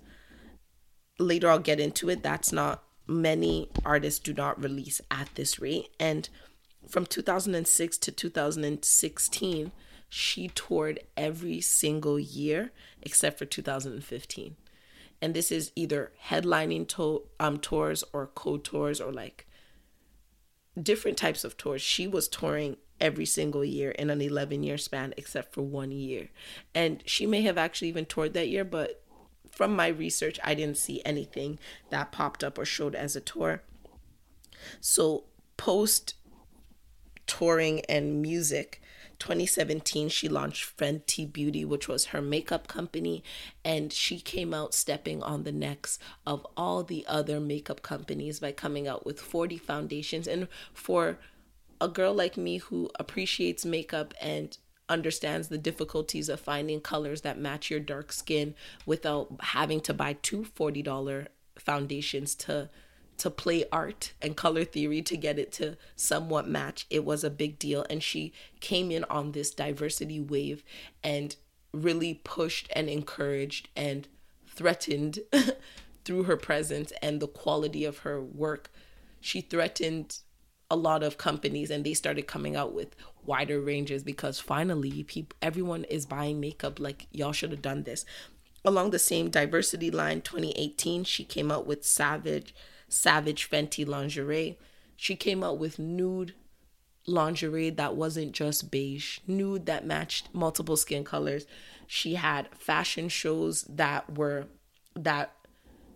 later 1.20 1.50
I'll 1.50 1.60
get 1.60 1.80
into 1.80 2.10
it. 2.10 2.24
That's 2.24 2.52
not 2.52 2.84
many 3.08 3.70
artists 3.84 4.20
do 4.20 4.34
not 4.34 4.62
release 4.62 5.02
at 5.12 5.30
this 5.36 5.60
rate. 5.60 5.90
And 6.00 6.30
from 6.88 7.06
2006 7.06 7.98
to 7.98 8.12
2016, 8.12 9.72
she 10.08 10.48
toured 10.50 11.00
every 11.16 11.62
single 11.62 12.20
year 12.20 12.72
except 13.02 13.38
for 13.38 13.46
2015. 13.46 14.56
And 15.22 15.34
this 15.34 15.52
is 15.52 15.72
either 15.76 16.12
headlining 16.28 16.88
to- 16.90 17.28
um, 17.40 17.58
tours 17.60 18.04
or 18.14 18.28
co 18.28 18.58
tours 18.58 19.02
or 19.02 19.12
like 19.12 19.48
different 20.82 21.18
types 21.18 21.44
of 21.44 21.58
tours. 21.58 21.82
She 21.82 22.08
was 22.08 22.28
touring 22.28 22.78
every 23.02 23.26
single 23.26 23.64
year 23.64 23.92
in 23.92 24.10
an 24.10 24.22
11 24.22 24.64
year 24.64 24.78
span 24.78 25.14
except 25.18 25.54
for 25.54 25.62
one 25.62 25.92
year. 25.92 26.30
And 26.74 27.04
she 27.06 27.26
may 27.26 27.42
have 27.42 27.58
actually 27.58 27.90
even 27.90 28.06
toured 28.06 28.34
that 28.34 28.50
year, 28.50 28.64
but 28.64 29.04
from 29.52 29.76
my 29.76 29.88
research, 29.88 30.40
I 30.44 30.54
didn't 30.54 30.78
see 30.78 31.02
anything 31.04 31.60
that 31.90 32.12
popped 32.12 32.44
up 32.44 32.58
or 32.58 32.66
showed 32.66 32.96
as 32.96 33.16
a 33.16 33.22
tour. 33.22 33.64
So, 34.80 35.26
post 35.58 36.16
touring 37.26 37.82
and 37.82 38.22
music, 38.22 38.82
2017 39.20 40.10
she 40.10 40.30
launched 40.30 40.78
Fenty 40.78 41.32
Beauty 41.32 41.66
which 41.66 41.88
was 41.88 42.06
her 42.06 42.22
makeup 42.22 42.68
company 42.68 43.24
and 43.64 43.92
she 43.92 44.20
came 44.20 44.54
out 44.54 44.74
stepping 44.74 45.22
on 45.22 45.44
the 45.44 45.52
necks 45.52 46.00
of 46.26 46.46
all 46.56 46.84
the 46.84 47.06
other 47.08 47.40
makeup 47.40 47.82
companies 47.82 48.40
by 48.40 48.52
coming 48.52 48.88
out 48.88 49.06
with 49.06 49.20
40 49.20 49.58
foundations. 49.58 50.28
And 50.28 50.48
for 50.74 51.20
a 51.82 51.88
girl 51.88 52.14
like 52.14 52.38
me 52.38 52.58
who 52.58 52.90
appreciates 53.00 53.66
makeup 53.66 54.14
and 54.22 54.58
understands 54.88 55.48
the 55.48 55.58
difficulties 55.58 56.30
of 56.30 56.40
finding 56.40 56.82
colors 56.82 57.22
that 57.22 57.38
match 57.38 57.70
your 57.70 57.80
dark 57.80 58.12
skin 58.12 58.56
without 58.86 59.30
having 59.42 59.80
to 59.82 59.94
buy 59.94 60.14
two 60.14 60.44
$40 60.44 61.28
foundations 61.58 62.34
to 62.36 62.70
to 63.20 63.30
play 63.30 63.66
art 63.72 64.14
and 64.22 64.36
color 64.36 64.64
theory 64.64 65.02
to 65.04 65.18
get 65.18 65.38
it 65.38 65.52
to 65.54 65.78
somewhat 65.96 66.48
match. 66.48 66.86
It 66.90 67.06
was 67.06 67.24
a 67.24 67.30
big 67.30 67.60
deal. 67.60 67.86
And 67.90 68.02
she 68.02 68.34
came 68.60 68.92
in 68.92 69.04
on 69.06 69.34
this 69.34 69.52
diversity 69.52 70.20
wave 70.20 70.64
and 71.04 71.36
really 71.72 72.16
pushed 72.24 72.70
and 72.76 72.90
encouraged 72.90 73.70
and 73.76 74.08
threatened 74.48 75.20
through 76.06 76.24
her 76.24 76.38
presence 76.38 76.92
and 77.02 77.20
the 77.20 77.28
quality 77.28 77.86
of 77.86 78.00
her 78.00 78.22
work. 78.22 78.72
She 79.22 79.42
threatened 79.42 80.20
a 80.72 80.76
lot 80.76 81.04
of 81.04 81.18
companies 81.18 81.70
and 81.70 81.86
they 81.86 81.94
started 81.94 82.28
coming 82.28 82.56
out 82.56 82.74
with 82.74 82.96
wider 83.26 83.60
ranges 83.60 84.04
because 84.04 84.40
finally 84.40 85.04
people 85.04 85.36
everyone 85.42 85.84
is 85.86 86.06
buying 86.06 86.40
makeup 86.40 86.80
like 86.80 87.08
y'all 87.12 87.32
should 87.32 87.52
have 87.52 87.62
done 87.62 87.84
this 87.84 88.06
along 88.64 88.92
the 88.92 89.00
same 89.00 89.30
diversity 89.30 89.90
line 89.90 90.22
2018 90.22 91.04
she 91.04 91.24
came 91.24 91.52
out 91.52 91.66
with 91.66 91.84
savage 91.84 92.54
Savage 92.90 93.50
Fenty 93.50 93.88
lingerie. 93.88 94.58
She 94.96 95.16
came 95.16 95.44
out 95.44 95.58
with 95.58 95.80
nude 95.80 96.34
lingerie 97.06 97.70
that 97.70 97.96
wasn't 97.96 98.34
just 98.34 98.70
beige, 98.70 99.20
nude 99.28 99.66
that 99.66 99.86
matched 99.86 100.34
multiple 100.34 100.76
skin 100.76 101.04
colors. 101.04 101.46
She 101.88 102.16
had 102.16 102.50
fashion 102.58 103.10
shows 103.10 103.64
that 103.64 104.18
were 104.18 104.48
that 104.96 105.34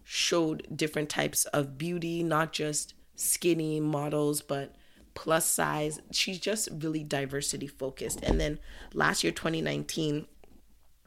showed 0.04 0.68
different 0.74 1.10
types 1.10 1.46
of 1.46 1.78
beauty, 1.78 2.24
not 2.24 2.54
just 2.54 2.94
skinny 3.16 3.80
models, 3.80 4.42
but 4.42 4.76
plus 5.14 5.46
size. 5.46 6.00
She's 6.12 6.40
just 6.40 6.70
really 6.72 7.04
diversity 7.04 7.68
focused. 7.68 8.22
And 8.24 8.40
then 8.40 8.60
last 8.94 9.24
year, 9.24 9.32
2019, 9.32 10.26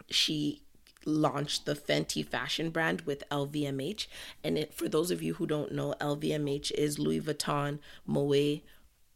she 0.09 0.63
launched 1.07 1.65
the 1.65 1.75
Fenty 1.75 2.27
fashion 2.27 2.71
brand 2.71 3.03
with 3.03 3.29
LVMH. 3.31 4.07
And 4.45 4.59
it, 4.59 4.75
for 4.75 4.89
those 4.89 5.11
of 5.11 5.23
you 5.23 5.35
who 5.35 5.47
don't 5.47 5.73
know, 5.73 5.95
LVMH 6.01 6.73
is 6.73 6.99
Louis 6.99 7.21
Vuitton, 7.21 7.79
Moet, 8.07 8.63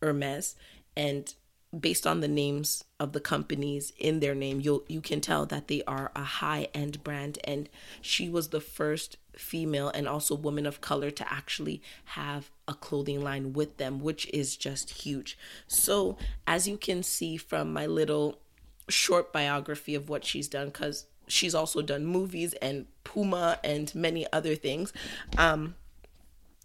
Hermes, 0.00 0.56
and 0.96 1.34
based 1.78 2.06
on 2.06 2.20
the 2.20 2.28
names 2.28 2.84
of 2.98 3.12
the 3.12 3.20
companies 3.20 3.92
in 3.98 4.20
their 4.20 4.34
name, 4.34 4.60
you 4.60 4.82
you 4.88 5.00
can 5.00 5.20
tell 5.20 5.46
that 5.46 5.68
they 5.68 5.82
are 5.84 6.10
a 6.16 6.24
high 6.24 6.68
end 6.74 7.04
brand. 7.04 7.38
And 7.44 7.68
she 8.00 8.28
was 8.28 8.48
the 8.48 8.60
first 8.60 9.16
female 9.36 9.88
and 9.88 10.08
also 10.08 10.34
woman 10.34 10.66
of 10.66 10.80
color 10.80 11.10
to 11.10 11.32
actually 11.32 11.80
have 12.04 12.50
a 12.66 12.74
clothing 12.74 13.22
line 13.22 13.52
with 13.52 13.76
them, 13.76 14.00
which 14.00 14.28
is 14.32 14.56
just 14.56 14.90
huge. 14.90 15.38
So 15.66 16.16
as 16.46 16.66
you 16.66 16.76
can 16.76 17.02
see 17.02 17.36
from 17.36 17.72
my 17.72 17.86
little 17.86 18.40
short 18.88 19.32
biography 19.32 19.94
of 19.94 20.08
what 20.08 20.24
she's 20.24 20.48
done, 20.48 20.66
because 20.66 21.06
she's 21.30 21.54
also 21.54 21.82
done 21.82 22.04
movies 22.04 22.54
and 22.54 22.86
Puma 23.04 23.58
and 23.64 23.94
many 23.94 24.26
other 24.32 24.54
things. 24.54 24.92
Um, 25.38 25.74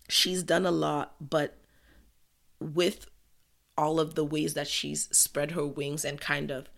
she's 0.10 0.44
done 0.44 0.66
a 0.66 0.72
lot, 0.72 1.16
but 1.20 1.58
with 2.60 3.08
all 3.78 4.00
of 4.00 4.16
the 4.16 4.24
ways 4.24 4.54
that 4.54 4.68
she's 4.68 5.08
spread 5.16 5.52
her 5.52 5.66
wings 5.66 6.06
and 6.06 6.20
kind 6.20 6.52
of 6.52 6.70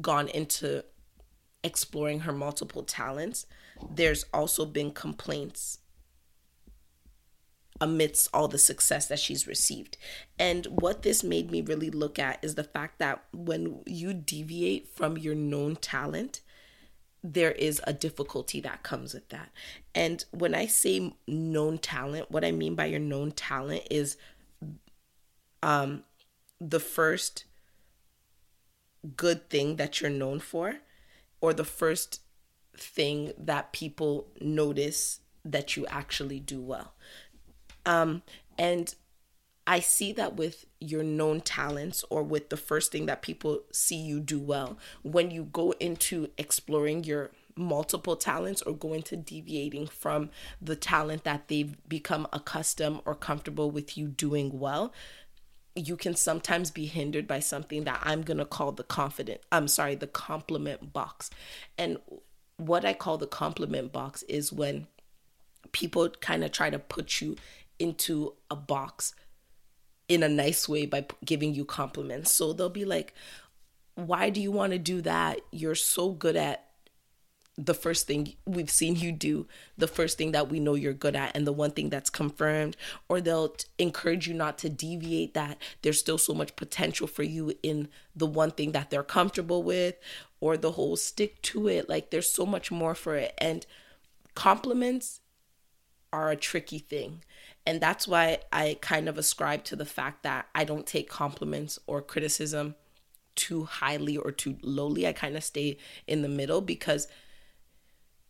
gone 0.00 0.28
into 0.28 0.84
exploring 1.62 2.20
her 2.20 2.32
multiple 2.32 2.82
talents, 2.82 3.46
there's 3.90 4.24
also 4.32 4.64
been 4.64 4.90
complaints 4.90 5.78
amidst 7.80 8.28
all 8.32 8.48
the 8.48 8.58
success 8.58 9.08
that 9.08 9.18
she's 9.18 9.46
received. 9.46 9.96
And 10.38 10.66
what 10.66 11.02
this 11.02 11.24
made 11.24 11.50
me 11.50 11.60
really 11.60 11.90
look 11.90 12.18
at 12.18 12.38
is 12.42 12.54
the 12.54 12.64
fact 12.64 12.98
that 12.98 13.24
when 13.32 13.82
you 13.86 14.14
deviate 14.14 14.88
from 14.88 15.18
your 15.18 15.34
known 15.34 15.76
talent, 15.76 16.40
there 17.26 17.52
is 17.52 17.80
a 17.86 17.92
difficulty 17.94 18.60
that 18.60 18.82
comes 18.82 19.14
with 19.14 19.30
that. 19.30 19.50
And 19.94 20.22
when 20.30 20.54
I 20.54 20.66
say 20.66 21.14
known 21.26 21.78
talent, 21.78 22.30
what 22.30 22.44
I 22.44 22.52
mean 22.52 22.74
by 22.74 22.84
your 22.84 23.00
known 23.00 23.32
talent 23.32 23.88
is 23.90 24.18
um 25.62 26.04
the 26.60 26.78
first 26.80 27.46
good 29.16 29.48
thing 29.48 29.76
that 29.76 30.00
you're 30.00 30.10
known 30.10 30.38
for 30.38 30.76
or 31.40 31.54
the 31.54 31.64
first 31.64 32.20
thing 32.76 33.32
that 33.38 33.72
people 33.72 34.28
notice 34.40 35.20
that 35.46 35.76
you 35.76 35.86
actually 35.86 36.40
do 36.40 36.60
well. 36.60 36.92
Um 37.86 38.22
and 38.58 38.94
I 39.66 39.80
see 39.80 40.12
that 40.12 40.36
with 40.36 40.66
your 40.80 41.02
known 41.02 41.40
talents 41.40 42.04
or 42.10 42.22
with 42.22 42.50
the 42.50 42.56
first 42.56 42.92
thing 42.92 43.06
that 43.06 43.22
people 43.22 43.60
see 43.72 43.96
you 43.96 44.20
do 44.20 44.38
well. 44.38 44.78
When 45.02 45.30
you 45.30 45.44
go 45.44 45.72
into 45.80 46.28
exploring 46.36 47.04
your 47.04 47.30
multiple 47.56 48.16
talents 48.16 48.62
or 48.62 48.74
go 48.74 48.92
into 48.92 49.16
deviating 49.16 49.86
from 49.86 50.30
the 50.60 50.76
talent 50.76 51.24
that 51.24 51.48
they've 51.48 51.76
become 51.88 52.26
accustomed 52.32 53.00
or 53.06 53.14
comfortable 53.14 53.70
with 53.70 53.96
you 53.96 54.08
doing 54.08 54.58
well 54.58 54.92
you 55.76 55.96
can 55.96 56.14
sometimes 56.14 56.70
be 56.70 56.86
hindered 56.86 57.26
by 57.26 57.40
something 57.40 57.82
that 57.84 58.00
I'm 58.04 58.22
going 58.22 58.38
to 58.38 58.44
call 58.44 58.72
the 58.72 58.82
confident 58.82 59.40
I'm 59.52 59.68
sorry 59.68 59.94
the 59.94 60.06
compliment 60.06 60.92
box 60.92 61.30
and 61.78 61.98
what 62.56 62.84
I 62.84 62.92
call 62.92 63.18
the 63.18 63.26
compliment 63.26 63.92
box 63.92 64.22
is 64.24 64.52
when 64.52 64.86
people 65.72 66.08
kind 66.08 66.44
of 66.44 66.52
try 66.52 66.70
to 66.70 66.78
put 66.78 67.20
you 67.20 67.36
into 67.78 68.34
a 68.50 68.56
box 68.56 69.14
in 70.08 70.22
a 70.22 70.28
nice 70.28 70.68
way 70.68 70.86
by 70.86 71.04
giving 71.24 71.54
you 71.54 71.64
compliments 71.64 72.34
so 72.34 72.52
they'll 72.52 72.68
be 72.68 72.84
like 72.84 73.14
why 73.94 74.28
do 74.28 74.40
you 74.40 74.50
want 74.50 74.72
to 74.72 74.78
do 74.78 75.00
that 75.00 75.40
you're 75.50 75.74
so 75.74 76.10
good 76.10 76.36
at 76.36 76.64
the 77.56 77.74
first 77.74 78.06
thing 78.06 78.34
we've 78.46 78.70
seen 78.70 78.96
you 78.96 79.12
do, 79.12 79.46
the 79.78 79.86
first 79.86 80.18
thing 80.18 80.32
that 80.32 80.48
we 80.48 80.58
know 80.58 80.74
you're 80.74 80.92
good 80.92 81.14
at, 81.14 81.36
and 81.36 81.46
the 81.46 81.52
one 81.52 81.70
thing 81.70 81.88
that's 81.88 82.10
confirmed, 82.10 82.76
or 83.08 83.20
they'll 83.20 83.50
t- 83.50 83.66
encourage 83.78 84.26
you 84.26 84.34
not 84.34 84.58
to 84.58 84.68
deviate 84.68 85.34
that 85.34 85.58
there's 85.82 86.00
still 86.00 86.18
so 86.18 86.34
much 86.34 86.56
potential 86.56 87.06
for 87.06 87.22
you 87.22 87.52
in 87.62 87.88
the 88.14 88.26
one 88.26 88.50
thing 88.50 88.72
that 88.72 88.90
they're 88.90 89.04
comfortable 89.04 89.62
with, 89.62 89.94
or 90.40 90.56
the 90.56 90.72
whole 90.72 90.96
stick 90.96 91.40
to 91.42 91.68
it. 91.68 91.88
Like 91.88 92.10
there's 92.10 92.28
so 92.28 92.44
much 92.44 92.72
more 92.72 92.94
for 92.94 93.14
it. 93.14 93.34
And 93.38 93.64
compliments 94.34 95.20
are 96.12 96.30
a 96.30 96.36
tricky 96.36 96.80
thing. 96.80 97.22
And 97.66 97.80
that's 97.80 98.06
why 98.06 98.38
I 98.52 98.78
kind 98.80 99.08
of 99.08 99.16
ascribe 99.16 99.64
to 99.64 99.76
the 99.76 99.86
fact 99.86 100.22
that 100.22 100.46
I 100.54 100.64
don't 100.64 100.86
take 100.86 101.08
compliments 101.08 101.78
or 101.86 102.02
criticism 102.02 102.74
too 103.34 103.64
highly 103.64 104.16
or 104.16 104.30
too 104.30 104.58
lowly. 104.62 105.06
I 105.06 105.12
kind 105.12 105.36
of 105.36 105.44
stay 105.44 105.78
in 106.06 106.22
the 106.22 106.28
middle 106.28 106.60
because 106.60 107.08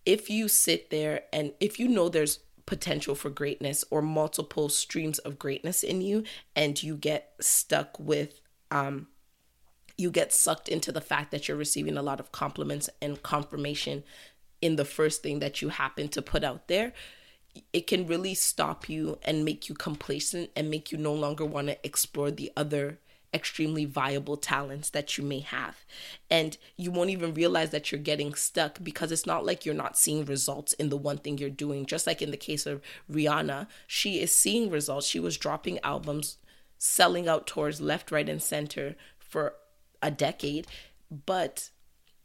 if 0.07 0.31
you 0.31 0.49
sit 0.49 0.91
there 0.91 1.23
and 1.33 1.53
if 1.61 1.79
you 1.79 1.89
know 1.89 2.09
there's 2.09 2.41
potential 2.67 3.15
for 3.15 3.31
greatness 3.31 3.85
or 3.91 4.01
multiple 4.01 4.69
streams 4.69 5.19
of 5.21 5.39
greatness 5.39 5.83
in 5.83 6.01
you 6.01 6.25
and 6.57 6.83
you 6.83 6.97
get 6.97 7.35
stuck 7.39 7.99
with 7.99 8.41
um 8.71 9.07
you 9.99 10.11
get 10.11 10.33
sucked 10.33 10.69
into 10.69 10.91
the 10.91 11.01
fact 11.01 11.31
that 11.31 11.47
you're 11.47 11.57
receiving 11.57 11.97
a 11.97 12.03
lot 12.03 12.21
of 12.21 12.33
compliments 12.33 12.89
and 13.03 13.23
confirmation 13.23 14.03
in 14.63 14.77
the 14.77 14.85
first 14.85 15.23
thing 15.23 15.41
that 15.41 15.61
you 15.61 15.69
happen 15.69 16.09
to 16.09 16.23
put 16.23 16.43
out 16.43 16.69
there 16.69 16.95
it 17.73 17.87
can 17.87 18.07
really 18.07 18.35
stop 18.35 18.89
you 18.89 19.19
and 19.23 19.45
make 19.45 19.69
you 19.69 19.75
complacent 19.75 20.51
and 20.57 20.71
make 20.71 20.91
you 20.91 20.99
no 20.99 21.13
longer 21.13 21.45
want 21.45 21.69
to 21.69 21.87
explore 21.87 22.31
the 22.31 22.53
other 22.57 22.99
extremely 23.35 23.85
viable 23.85 24.37
talents 24.37 24.91
that 24.91 25.19
you 25.19 25.25
may 25.25 25.41
have. 25.41 25.85
And 26.31 26.57
you 26.77 26.93
won't 26.93 27.11
even 27.11 27.35
realize 27.35 27.71
that 27.71 27.91
you're 27.91 28.01
getting 28.01 28.35
stuck 28.35 28.79
because 28.83 29.11
it's 29.11 29.27
not 29.27 29.45
like 29.45 29.67
you're 29.67 29.75
not 29.75 29.99
seeing 29.99 30.25
results 30.25 30.73
in 30.75 30.89
the 30.89 30.97
one 30.97 31.19
thing 31.19 31.37
you're 31.37 31.51
doing. 31.51 31.85
Just 31.85 32.07
like 32.07 32.23
in 32.23 32.31
the 32.31 32.37
case 32.37 32.65
of 32.65 32.81
Rihanna, 33.11 33.67
she 33.87 34.21
is 34.21 34.33
seeing 34.33 34.71
results. 34.71 35.09
She 35.09 35.19
was 35.19 35.37
dropping 35.37 35.81
albums, 35.81 36.39
selling 36.79 37.29
out 37.29 37.47
tours 37.47 37.81
left, 37.81 38.13
right, 38.13 38.29
and 38.29 38.43
center 38.43 38.95
for 39.19 39.55
a 40.01 40.13
decade. 40.13 40.69
But 41.27 41.71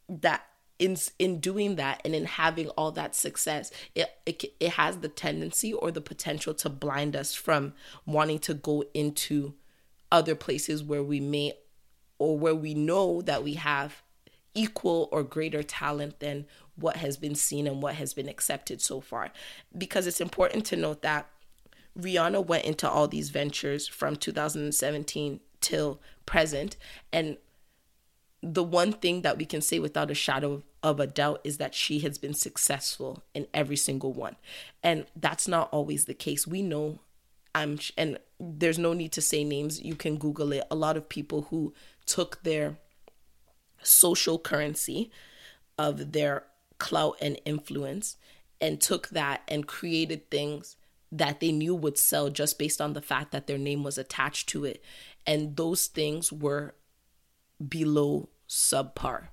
that 0.08 0.44
in 0.80 0.98
in 1.20 1.40
doing 1.40 1.76
that 1.76 2.02
and 2.04 2.16
in 2.16 2.26
having 2.26 2.70
all 2.70 2.92
that 2.92 3.14
success 3.14 3.72
it, 3.96 4.10
it 4.26 4.44
it 4.60 4.72
has 4.72 4.98
the 5.00 5.10
tendency 5.10 5.74
or 5.74 5.92
the 5.92 6.02
potential 6.02 6.54
to 6.54 6.70
blind 6.70 7.16
us 7.16 7.36
from 7.36 7.74
wanting 8.06 8.40
to 8.40 8.54
go 8.54 8.84
into 8.94 9.54
other 10.12 10.36
places 10.36 10.84
where 10.84 11.04
we 11.04 11.20
may 11.20 11.54
or 12.18 12.38
where 12.38 12.56
we 12.56 12.74
know 12.74 13.22
that 13.22 13.44
we 13.44 13.54
have 13.56 14.02
equal 14.54 15.08
or 15.12 15.24
greater 15.24 15.64
talent 15.64 16.20
than 16.20 16.46
what 16.76 16.98
has 16.98 17.18
been 17.18 17.36
seen 17.36 17.68
and 17.68 17.82
what 17.82 17.96
has 17.96 18.14
been 18.14 18.30
accepted 18.30 18.82
so 18.82 19.00
far. 19.00 19.32
Because 19.78 20.08
it's 20.08 20.22
important 20.22 20.66
to 20.66 20.76
note 20.76 21.02
that 21.02 21.30
Rihanna 21.98 22.46
went 22.46 22.66
into 22.66 22.90
all 22.90 23.08
these 23.08 23.30
ventures 23.30 23.88
from 23.88 24.16
2017 24.16 25.40
till 25.62 26.02
present. 26.26 26.78
And 27.12 27.38
the 28.42 28.64
one 28.64 28.94
thing 28.94 29.22
that 29.22 29.38
we 29.38 29.46
can 29.46 29.62
say 29.62 29.80
without 29.80 30.12
a 30.12 30.16
shadow 30.16 30.64
of 30.82 31.00
a 31.00 31.08
doubt 31.08 31.42
is 31.44 31.58
that 31.58 31.76
she 31.76 32.00
has 32.00 32.18
been 32.18 32.34
successful 32.34 33.24
in 33.34 33.48
every 33.54 33.76
single 33.76 34.14
one. 34.14 34.36
And 34.82 35.06
that's 35.16 35.48
not 35.48 35.70
always 35.72 36.06
the 36.06 36.14
case. 36.14 36.48
We 36.48 36.62
know 36.62 37.00
I'm 37.54 37.80
and 37.98 38.20
there's 38.40 38.80
no 38.80 38.94
need 38.94 39.12
to 39.14 39.22
say 39.22 39.44
names. 39.44 39.82
You 39.82 39.96
can 39.96 40.18
Google 40.18 40.54
it. 40.54 40.64
A 40.72 40.76
lot 40.76 40.98
of 40.98 41.10
people 41.10 41.48
who 41.50 41.74
took 42.06 42.44
their 42.44 42.78
social 43.82 44.40
currency 44.40 45.12
of 45.78 46.12
their 46.12 46.44
clout 46.78 47.18
and 47.22 47.40
influence 47.46 48.18
and 48.62 48.80
took 48.80 49.10
that 49.10 49.42
and 49.48 49.68
created 49.68 50.30
things 50.30 50.76
that 51.12 51.40
they 51.40 51.52
knew 51.52 51.74
would 51.74 51.98
sell 51.98 52.30
just 52.30 52.60
based 52.60 52.80
on 52.80 52.94
the 52.94 53.02
fact 53.02 53.32
that 53.32 53.48
their 53.48 53.58
name 53.58 53.84
was 53.84 53.98
attached 53.98 54.48
to 54.50 54.64
it. 54.66 54.84
And 55.26 55.56
those 55.56 55.88
things 55.88 56.32
were 56.32 56.76
below 57.68 58.30
subpar. 58.48 59.30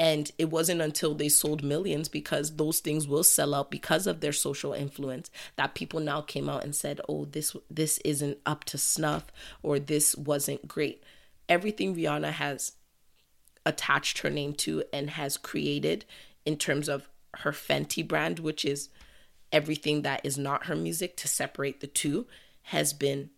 And 0.00 0.32
it 0.38 0.46
wasn't 0.46 0.80
until 0.80 1.14
they 1.14 1.28
sold 1.28 1.62
millions 1.62 2.08
because 2.08 2.56
those 2.56 2.80
things 2.80 3.06
will 3.06 3.22
sell 3.22 3.54
out 3.54 3.70
because 3.70 4.06
of 4.06 4.20
their 4.20 4.32
social 4.32 4.72
influence 4.72 5.30
that 5.56 5.74
people 5.74 6.00
now 6.00 6.22
came 6.22 6.48
out 6.48 6.64
and 6.64 6.74
said, 6.74 7.02
"Oh, 7.06 7.26
this 7.26 7.54
this 7.70 7.98
isn't 7.98 8.38
up 8.46 8.64
to 8.64 8.78
snuff 8.78 9.26
or 9.62 9.78
this 9.78 10.16
wasn't 10.16 10.66
great." 10.66 11.04
Everything 11.50 11.94
Rihanna 11.94 12.32
has 12.32 12.72
attached 13.66 14.20
her 14.20 14.30
name 14.30 14.54
to 14.54 14.84
and 14.90 15.10
has 15.10 15.36
created 15.36 16.06
in 16.46 16.56
terms 16.56 16.88
of 16.88 17.10
her 17.34 17.52
Fenty 17.52 18.02
brand, 18.02 18.38
which 18.38 18.64
is 18.64 18.88
everything 19.52 20.00
that 20.00 20.24
is 20.24 20.38
not 20.38 20.64
her 20.64 20.76
music 20.76 21.14
to 21.18 21.28
separate 21.28 21.80
the 21.80 21.86
two, 21.86 22.26
has 22.62 22.94
been 22.94 23.28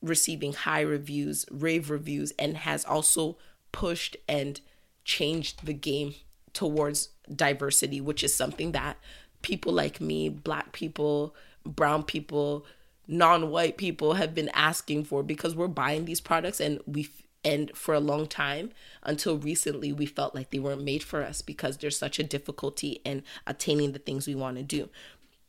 receiving 0.00 0.54
high 0.54 0.80
reviews, 0.80 1.44
rave 1.50 1.90
reviews, 1.90 2.32
and 2.38 2.56
has 2.56 2.82
also 2.86 3.36
pushed 3.72 4.16
and 4.26 4.62
changed 5.06 5.64
the 5.64 5.72
game 5.72 6.14
towards 6.52 7.10
diversity, 7.34 8.00
which 8.00 8.22
is 8.22 8.34
something 8.34 8.72
that 8.72 8.98
people 9.40 9.72
like 9.72 10.00
me, 10.00 10.28
black 10.28 10.72
people, 10.72 11.34
brown 11.64 12.02
people, 12.02 12.66
non-white 13.06 13.78
people 13.78 14.14
have 14.14 14.34
been 14.34 14.50
asking 14.52 15.04
for 15.04 15.22
because 15.22 15.54
we're 15.54 15.68
buying 15.68 16.04
these 16.04 16.20
products 16.20 16.60
and 16.60 16.80
we 16.86 17.08
and 17.44 17.70
for 17.76 17.94
a 17.94 18.00
long 18.00 18.26
time 18.26 18.72
until 19.04 19.38
recently 19.38 19.92
we 19.92 20.04
felt 20.04 20.34
like 20.34 20.50
they 20.50 20.58
weren't 20.58 20.82
made 20.82 21.04
for 21.04 21.22
us 21.22 21.42
because 21.42 21.76
there's 21.76 21.96
such 21.96 22.18
a 22.18 22.24
difficulty 22.24 23.00
in 23.04 23.22
attaining 23.46 23.92
the 23.92 24.00
things 24.00 24.26
we 24.26 24.34
want 24.34 24.56
to 24.56 24.64
do. 24.64 24.88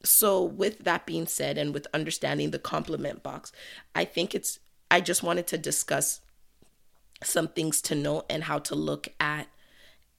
So 0.04 0.44
with 0.44 0.84
that 0.84 1.08
being 1.08 1.26
said 1.26 1.58
and 1.58 1.74
with 1.74 1.88
understanding 1.96 2.52
the 2.52 2.60
compliment 2.60 3.24
box, 3.24 3.52
I 3.96 4.06
think 4.06 4.36
it's 4.36 4.60
I 4.92 5.02
just 5.02 5.24
wanted 5.24 5.48
to 5.48 5.58
discuss 5.58 6.22
some 7.24 7.48
things 7.48 7.82
to 7.84 7.96
note 7.96 8.26
and 8.30 8.44
how 8.44 8.60
to 8.60 8.76
look 8.76 9.08
at 9.20 9.48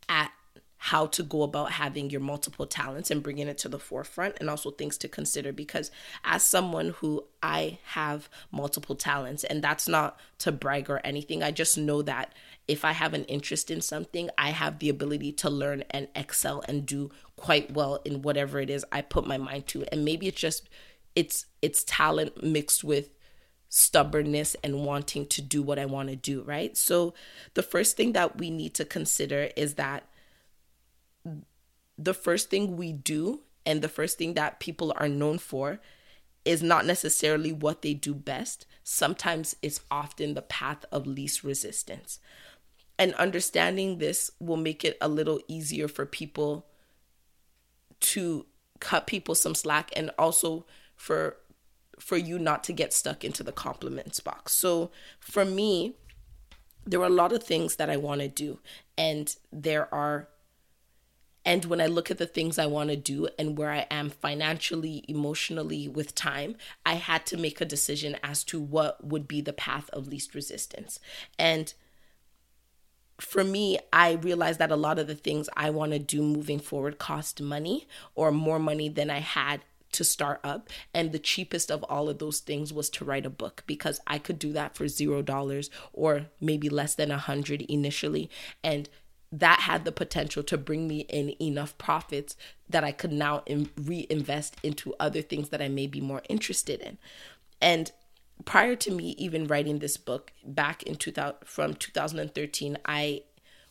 at 0.09 0.33
how 0.81 1.07
to 1.07 1.25
go 1.25 1.43
about 1.43 1.73
having 1.73 2.09
your 2.09 2.21
multiple 2.21 2.65
talents 2.65 3.11
and 3.11 3.23
bringing 3.23 3.49
it 3.49 3.59
to 3.59 3.69
the 3.69 3.81
forefront 3.81 4.37
and 4.39 4.49
also 4.49 4.71
things 4.71 4.97
to 4.97 5.09
consider 5.09 5.53
because 5.53 5.91
as 6.25 6.45
someone 6.45 6.91
who 6.99 7.25
I 7.43 7.79
have 7.83 8.29
multiple 8.53 8.95
talents 8.95 9.43
and 9.43 9.63
that's 9.63 9.89
not 9.89 10.21
to 10.39 10.53
brag 10.53 10.89
or 10.89 11.01
anything 11.03 11.43
I 11.43 11.51
just 11.51 11.77
know 11.77 12.03
that 12.03 12.33
if 12.69 12.85
I 12.85 12.93
have 12.93 13.13
an 13.13 13.25
interest 13.25 13.73
in 13.73 13.81
something 13.81 14.31
I 14.39 14.51
have 14.51 14.79
the 14.79 14.89
ability 14.89 15.33
to 15.33 15.51
learn 15.51 15.83
and 15.91 16.07
excel 16.15 16.63
and 16.69 16.87
do 16.87 17.11
quite 17.37 17.73
well 17.73 18.01
in 18.05 18.23
whatever 18.23 18.61
it 18.61 18.71
is 18.71 18.85
I 18.93 19.03
put 19.03 19.27
my 19.27 19.37
mind 19.37 19.67
to. 19.69 19.85
And 19.91 20.05
maybe 20.05 20.29
it's 20.29 20.41
just 20.41 20.69
it's 21.17 21.47
it's 21.61 21.83
talent 21.85 22.45
mixed 22.45 22.85
with 22.85 23.11
stubbornness 23.69 24.57
and 24.65 24.85
wanting 24.85 25.27
to 25.27 25.43
do 25.43 25.63
what 25.63 25.79
I 25.79 25.85
want 25.85 26.09
to 26.09 26.17
do, 26.17 26.43
right? 26.43 26.77
So, 26.77 27.15
the 27.55 27.63
first 27.63 27.97
thing 27.97 28.13
that 28.13 28.39
we 28.39 28.51
need 28.51 28.75
to 28.75 28.85
consider 28.85 29.51
is 29.57 29.75
that 29.75 30.09
the 31.97 32.15
first 32.15 32.49
thing 32.49 32.77
we 32.77 32.93
do 32.93 33.43
and 33.67 33.83
the 33.83 33.89
first 33.89 34.17
thing 34.17 34.35
that 34.35 34.61
people 34.61 34.95
are 34.97 35.09
known 35.09 35.39
for 35.39 35.81
is 36.45 36.63
not 36.63 36.87
necessarily 36.87 37.53
what 37.53 37.83
they 37.83 37.93
do 37.93 38.15
best. 38.15 38.65
Sometimes 38.83 39.55
it's 39.61 39.81
often 39.91 40.33
the 40.33 40.43
path 40.43 40.85
of 40.91 41.07
least 41.07 41.45
resistance. 41.45 42.21
And 42.99 43.13
understanding 43.15 43.99
this 43.99 44.31
will 44.41 44.57
make 44.57 44.85
it 44.85 44.97
a 45.01 45.09
little 45.09 45.41
easier 45.47 45.89
for 45.89 46.07
people 46.07 46.67
to 48.01 48.47
cut 48.81 49.07
people 49.07 49.35
some 49.35 49.55
slack 49.55 49.91
and 49.95 50.11
also 50.19 50.65
for 50.97 51.37
for 51.99 52.17
you 52.17 52.39
not 52.39 52.65
to 52.65 52.73
get 52.73 52.93
stuck 52.93 53.25
into 53.25 53.43
the 53.43 53.53
compliments 53.53 54.21
box. 54.21 54.53
So 54.53 54.91
for 55.21 55.45
me, 55.45 55.97
there 56.85 57.01
are 57.01 57.07
a 57.07 57.11
lot 57.11 57.33
of 57.33 57.43
things 57.43 57.77
that 57.77 57.91
I 57.91 57.97
want 57.97 58.21
to 58.21 58.29
do, 58.29 58.61
and 58.97 59.35
there 59.53 59.93
are 59.95 60.29
and 61.49 61.65
when 61.65 61.81
I 61.81 61.87
look 61.87 62.11
at 62.11 62.19
the 62.19 62.27
things 62.27 62.59
I 62.59 62.67
want 62.67 62.91
to 62.91 62.97
do 62.97 63.27
and 63.39 63.57
where 63.57 63.71
I 63.71 63.87
am 63.91 64.11
financially, 64.11 65.03
emotionally, 65.09 65.89
with 65.89 66.15
time, 66.15 66.57
I 66.85 66.97
had 66.97 67.25
to 67.25 67.39
make 67.39 67.63
a 67.63 67.65
decision 67.65 68.19
as 68.23 68.45
to 68.45 68.61
what 68.61 69.03
would 69.03 69.27
be 69.27 69.41
the 69.41 69.55
path 69.55 69.89
of 69.91 70.09
least 70.09 70.35
resistance. 70.35 71.01
And 71.39 71.73
for 73.19 73.43
me, 73.43 73.79
I 73.95 74.13
realized 74.13 74.59
that 74.59 74.71
a 74.71 74.77
lot 74.77 74.99
of 74.99 75.07
the 75.07 75.15
things 75.15 75.49
I 75.57 75.71
want 75.71 75.93
to 75.93 75.99
do 75.99 76.23
moving 76.23 76.61
forward 76.61 76.99
cost 76.99 77.41
money 77.41 77.89
or 78.15 78.31
more 78.31 78.59
money 78.59 78.91
than 78.91 79.09
I 79.09 79.21
had 79.21 79.63
to 79.99 80.05
start 80.05 80.39
up. 80.45 80.71
And 80.95 81.11
the 81.11 81.19
cheapest 81.19 81.71
of 81.71 81.83
all 81.85 82.09
of 82.09 82.19
those 82.19 82.39
things 82.39 82.73
was 82.73 82.89
to 82.91 83.05
write 83.05 83.27
a 83.27 83.31
book 83.31 83.65
because 83.67 84.01
I 84.07 84.19
could 84.19 84.39
do 84.39 84.53
that 84.53 84.77
for 84.77 84.87
zero 84.87 85.23
dollars 85.23 85.71
or 85.93 86.27
maybe 86.41 86.69
less 86.69 86.95
than 86.95 87.11
a 87.11 87.19
hundred 87.19 87.63
initially. 87.63 88.31
And 88.63 88.89
that 89.33 89.61
had 89.61 89.85
the 89.85 89.93
potential 89.93 90.45
to 90.45 90.57
bring 90.57 90.87
me 90.87 91.01
in 91.01 91.35
enough 91.43 91.77
profits 91.79 92.37
that 92.69 92.85
I 92.85 92.93
could 92.93 93.13
now 93.13 93.43
in- 93.45 93.71
reinvest 93.77 94.55
into 94.63 94.95
other 95.01 95.21
things 95.21 95.49
that 95.49 95.61
I 95.61 95.69
may 95.69 95.89
be 95.89 96.01
more 96.01 96.23
interested 96.29 96.81
in. 96.81 96.97
And 97.61 97.91
prior 98.45 98.77
to 98.77 98.93
me 98.93 99.17
even 99.19 99.49
writing 99.49 99.81
this 99.81 99.97
book 99.97 100.33
back 100.45 100.85
in 100.85 100.95
2000 100.95 101.35
from 101.45 101.75
2013 101.75 102.79
i 102.85 103.21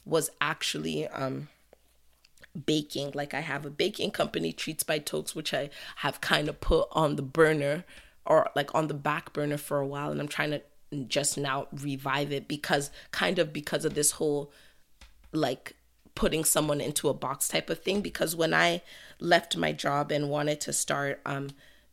was 0.03 0.29
actually 0.41 1.07
um 1.07 1.47
baking 2.65 3.11
like 3.13 3.33
i 3.33 3.39
have 3.39 3.65
a 3.65 3.69
baking 3.69 4.11
company 4.11 4.51
treats 4.51 4.83
by 4.83 4.97
Tokes 4.97 5.35
which 5.35 5.53
i 5.53 5.69
have 5.97 6.21
kind 6.21 6.49
of 6.49 6.59
put 6.59 6.87
on 6.91 7.15
the 7.15 7.21
burner 7.21 7.85
or 8.25 8.49
like 8.55 8.73
on 8.73 8.87
the 8.87 8.93
back 8.93 9.33
burner 9.33 9.57
for 9.57 9.79
a 9.79 9.87
while 9.87 10.11
and 10.11 10.19
i'm 10.19 10.27
trying 10.27 10.51
to 10.51 10.61
just 11.07 11.37
now 11.37 11.67
revive 11.71 12.31
it 12.31 12.47
because 12.47 12.89
kind 13.11 13.39
of 13.39 13.51
because 13.53 13.85
of 13.85 13.93
this 13.93 14.11
whole 14.11 14.51
like 15.33 15.75
putting 16.15 16.43
someone 16.43 16.81
into 16.81 17.09
a 17.09 17.13
box 17.13 17.47
type 17.47 17.69
of 17.69 17.83
thing 17.83 18.01
because 18.01 18.35
when 18.35 18.53
i 18.53 18.81
left 19.19 19.57
my 19.57 19.71
job 19.71 20.11
and 20.11 20.29
wanted 20.29 20.59
to 20.59 20.73
start 20.73 21.19
um 21.25 21.49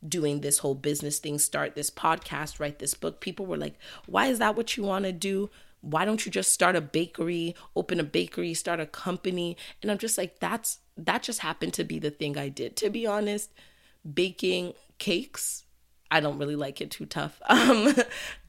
doing 0.07 0.41
this 0.41 0.59
whole 0.59 0.75
business 0.75 1.19
thing, 1.19 1.39
start 1.39 1.75
this 1.75 1.89
podcast, 1.89 2.59
write 2.59 2.79
this 2.79 2.93
book, 2.93 3.19
people 3.19 3.45
were 3.45 3.57
like, 3.57 3.75
why 4.05 4.27
is 4.27 4.39
that 4.39 4.55
what 4.55 4.77
you 4.77 4.83
want 4.83 5.05
to 5.05 5.11
do? 5.11 5.49
Why 5.85 6.03
don't 6.03 6.25
you 6.25 6.31
just 6.31 6.51
start 6.51 6.75
a 6.75 6.81
bakery, 6.81 7.55
open 7.75 7.99
a 7.99 8.03
bakery, 8.03 8.55
start 8.55 8.79
a 8.79 8.87
company? 8.87 9.55
And 9.81 9.91
I'm 9.91 9.99
just 9.99 10.17
like, 10.17 10.39
that's 10.39 10.79
that 10.97 11.21
just 11.21 11.39
happened 11.39 11.73
to 11.75 11.83
be 11.83 11.99
the 11.99 12.09
thing 12.09 12.37
I 12.37 12.49
did. 12.49 12.75
To 12.77 12.89
be 12.89 13.05
honest, 13.05 13.51
baking 14.11 14.73
cakes, 14.97 15.63
I 16.09 16.21
don't 16.21 16.39
really 16.39 16.55
like 16.55 16.81
it 16.81 16.91
too 16.91 17.05
tough. 17.05 17.39
Um, 17.49 17.93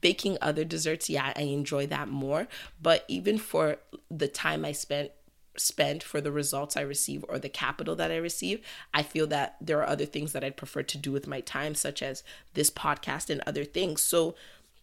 baking 0.01 0.37
other 0.41 0.63
desserts, 0.63 1.09
yeah, 1.09 1.31
I 1.35 1.43
enjoy 1.43 1.87
that 1.87 2.07
more. 2.07 2.47
But 2.81 3.05
even 3.07 3.37
for 3.37 3.77
the 4.09 4.27
time 4.27 4.65
I 4.65 4.71
spent 4.71 5.11
spent 5.59 6.03
for 6.03 6.21
the 6.21 6.31
results 6.31 6.77
I 6.77 6.81
receive 6.81 7.25
or 7.27 7.39
the 7.39 7.49
capital 7.49 7.95
that 7.95 8.11
I 8.11 8.17
receive, 8.17 8.61
I 8.93 9.03
feel 9.03 9.27
that 9.27 9.57
there 9.59 9.79
are 9.79 9.87
other 9.87 10.05
things 10.05 10.33
that 10.33 10.43
I'd 10.43 10.57
prefer 10.57 10.83
to 10.83 10.97
do 10.97 11.11
with 11.11 11.27
my 11.27 11.41
time, 11.41 11.75
such 11.75 12.01
as 12.01 12.23
this 12.53 12.69
podcast 12.69 13.29
and 13.29 13.41
other 13.45 13.65
things. 13.65 14.01
So 14.01 14.35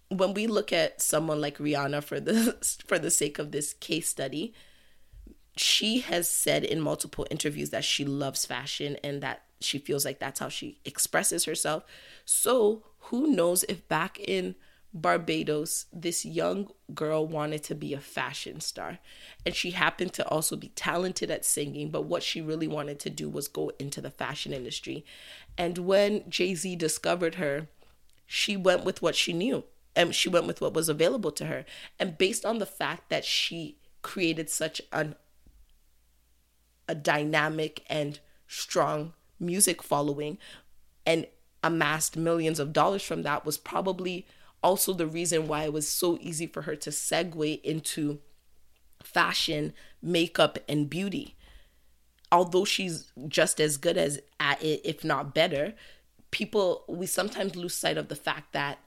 when 0.08 0.34
we 0.34 0.46
look 0.46 0.72
at 0.72 1.00
someone 1.00 1.40
like 1.40 1.58
Rihanna 1.58 2.04
for 2.04 2.20
the 2.20 2.56
for 2.86 2.98
the 2.98 3.10
sake 3.10 3.38
of 3.38 3.52
this 3.52 3.72
case 3.74 4.08
study, 4.08 4.54
she 5.56 6.00
has 6.00 6.28
said 6.28 6.64
in 6.64 6.80
multiple 6.80 7.26
interviews 7.30 7.70
that 7.70 7.84
she 7.84 8.04
loves 8.04 8.46
fashion 8.46 8.96
and 9.04 9.22
that 9.22 9.42
she 9.60 9.78
feels 9.78 10.04
like 10.04 10.18
that's 10.18 10.40
how 10.40 10.48
she 10.48 10.80
expresses 10.84 11.44
herself. 11.44 11.84
So 12.24 12.84
who 12.98 13.28
knows 13.28 13.64
if 13.64 13.86
back 13.88 14.18
in 14.20 14.56
Barbados, 14.92 15.86
this 15.92 16.24
young 16.24 16.68
girl 16.94 17.26
wanted 17.26 17.64
to 17.64 17.74
be 17.74 17.94
a 17.94 18.00
fashion 18.00 18.60
star. 18.60 18.98
And 19.44 19.54
she 19.54 19.72
happened 19.72 20.12
to 20.14 20.28
also 20.28 20.54
be 20.54 20.68
talented 20.68 21.30
at 21.30 21.44
singing, 21.44 21.90
but 21.90 22.04
what 22.04 22.22
she 22.22 22.40
really 22.40 22.68
wanted 22.68 23.00
to 23.00 23.10
do 23.10 23.28
was 23.28 23.48
go 23.48 23.72
into 23.80 24.00
the 24.00 24.10
fashion 24.10 24.52
industry. 24.52 25.04
And 25.58 25.78
when 25.78 26.28
Jay 26.30 26.54
Z 26.54 26.76
discovered 26.76 27.36
her, 27.36 27.66
she 28.26 28.56
went 28.56 28.84
with 28.84 29.02
what 29.02 29.16
she 29.16 29.32
knew 29.32 29.64
and 29.96 30.14
she 30.14 30.28
went 30.28 30.46
with 30.46 30.60
what 30.60 30.74
was 30.74 30.88
available 30.88 31.30
to 31.32 31.46
her. 31.46 31.64
And 31.98 32.18
based 32.18 32.44
on 32.44 32.58
the 32.58 32.66
fact 32.66 33.08
that 33.10 33.24
she 33.24 33.78
created 34.02 34.50
such 34.50 34.80
an 34.92 35.16
a 36.86 36.94
dynamic 36.94 37.82
and 37.88 38.20
strong 38.46 39.14
music 39.40 39.82
following 39.82 40.36
and 41.06 41.26
amassed 41.62 42.16
millions 42.16 42.60
of 42.60 42.74
dollars 42.74 43.02
from 43.02 43.22
that 43.22 43.46
was 43.46 43.56
probably 43.56 44.26
also 44.62 44.92
the 44.92 45.06
reason 45.06 45.48
why 45.48 45.64
it 45.64 45.72
was 45.72 45.88
so 45.88 46.18
easy 46.20 46.46
for 46.46 46.62
her 46.62 46.76
to 46.76 46.90
segue 46.90 47.62
into 47.62 48.18
fashion, 49.02 49.72
makeup, 50.02 50.58
and 50.68 50.90
beauty. 50.90 51.36
Although 52.30 52.64
she's 52.64 53.12
just 53.28 53.60
as 53.60 53.76
good 53.76 53.96
as 53.96 54.20
at 54.40 54.62
it, 54.62 54.80
if 54.84 55.04
not 55.04 55.34
better, 55.34 55.74
people 56.30 56.84
we 56.88 57.06
sometimes 57.06 57.56
lose 57.56 57.74
sight 57.74 57.96
of 57.96 58.08
the 58.08 58.16
fact 58.16 58.52
that 58.52 58.78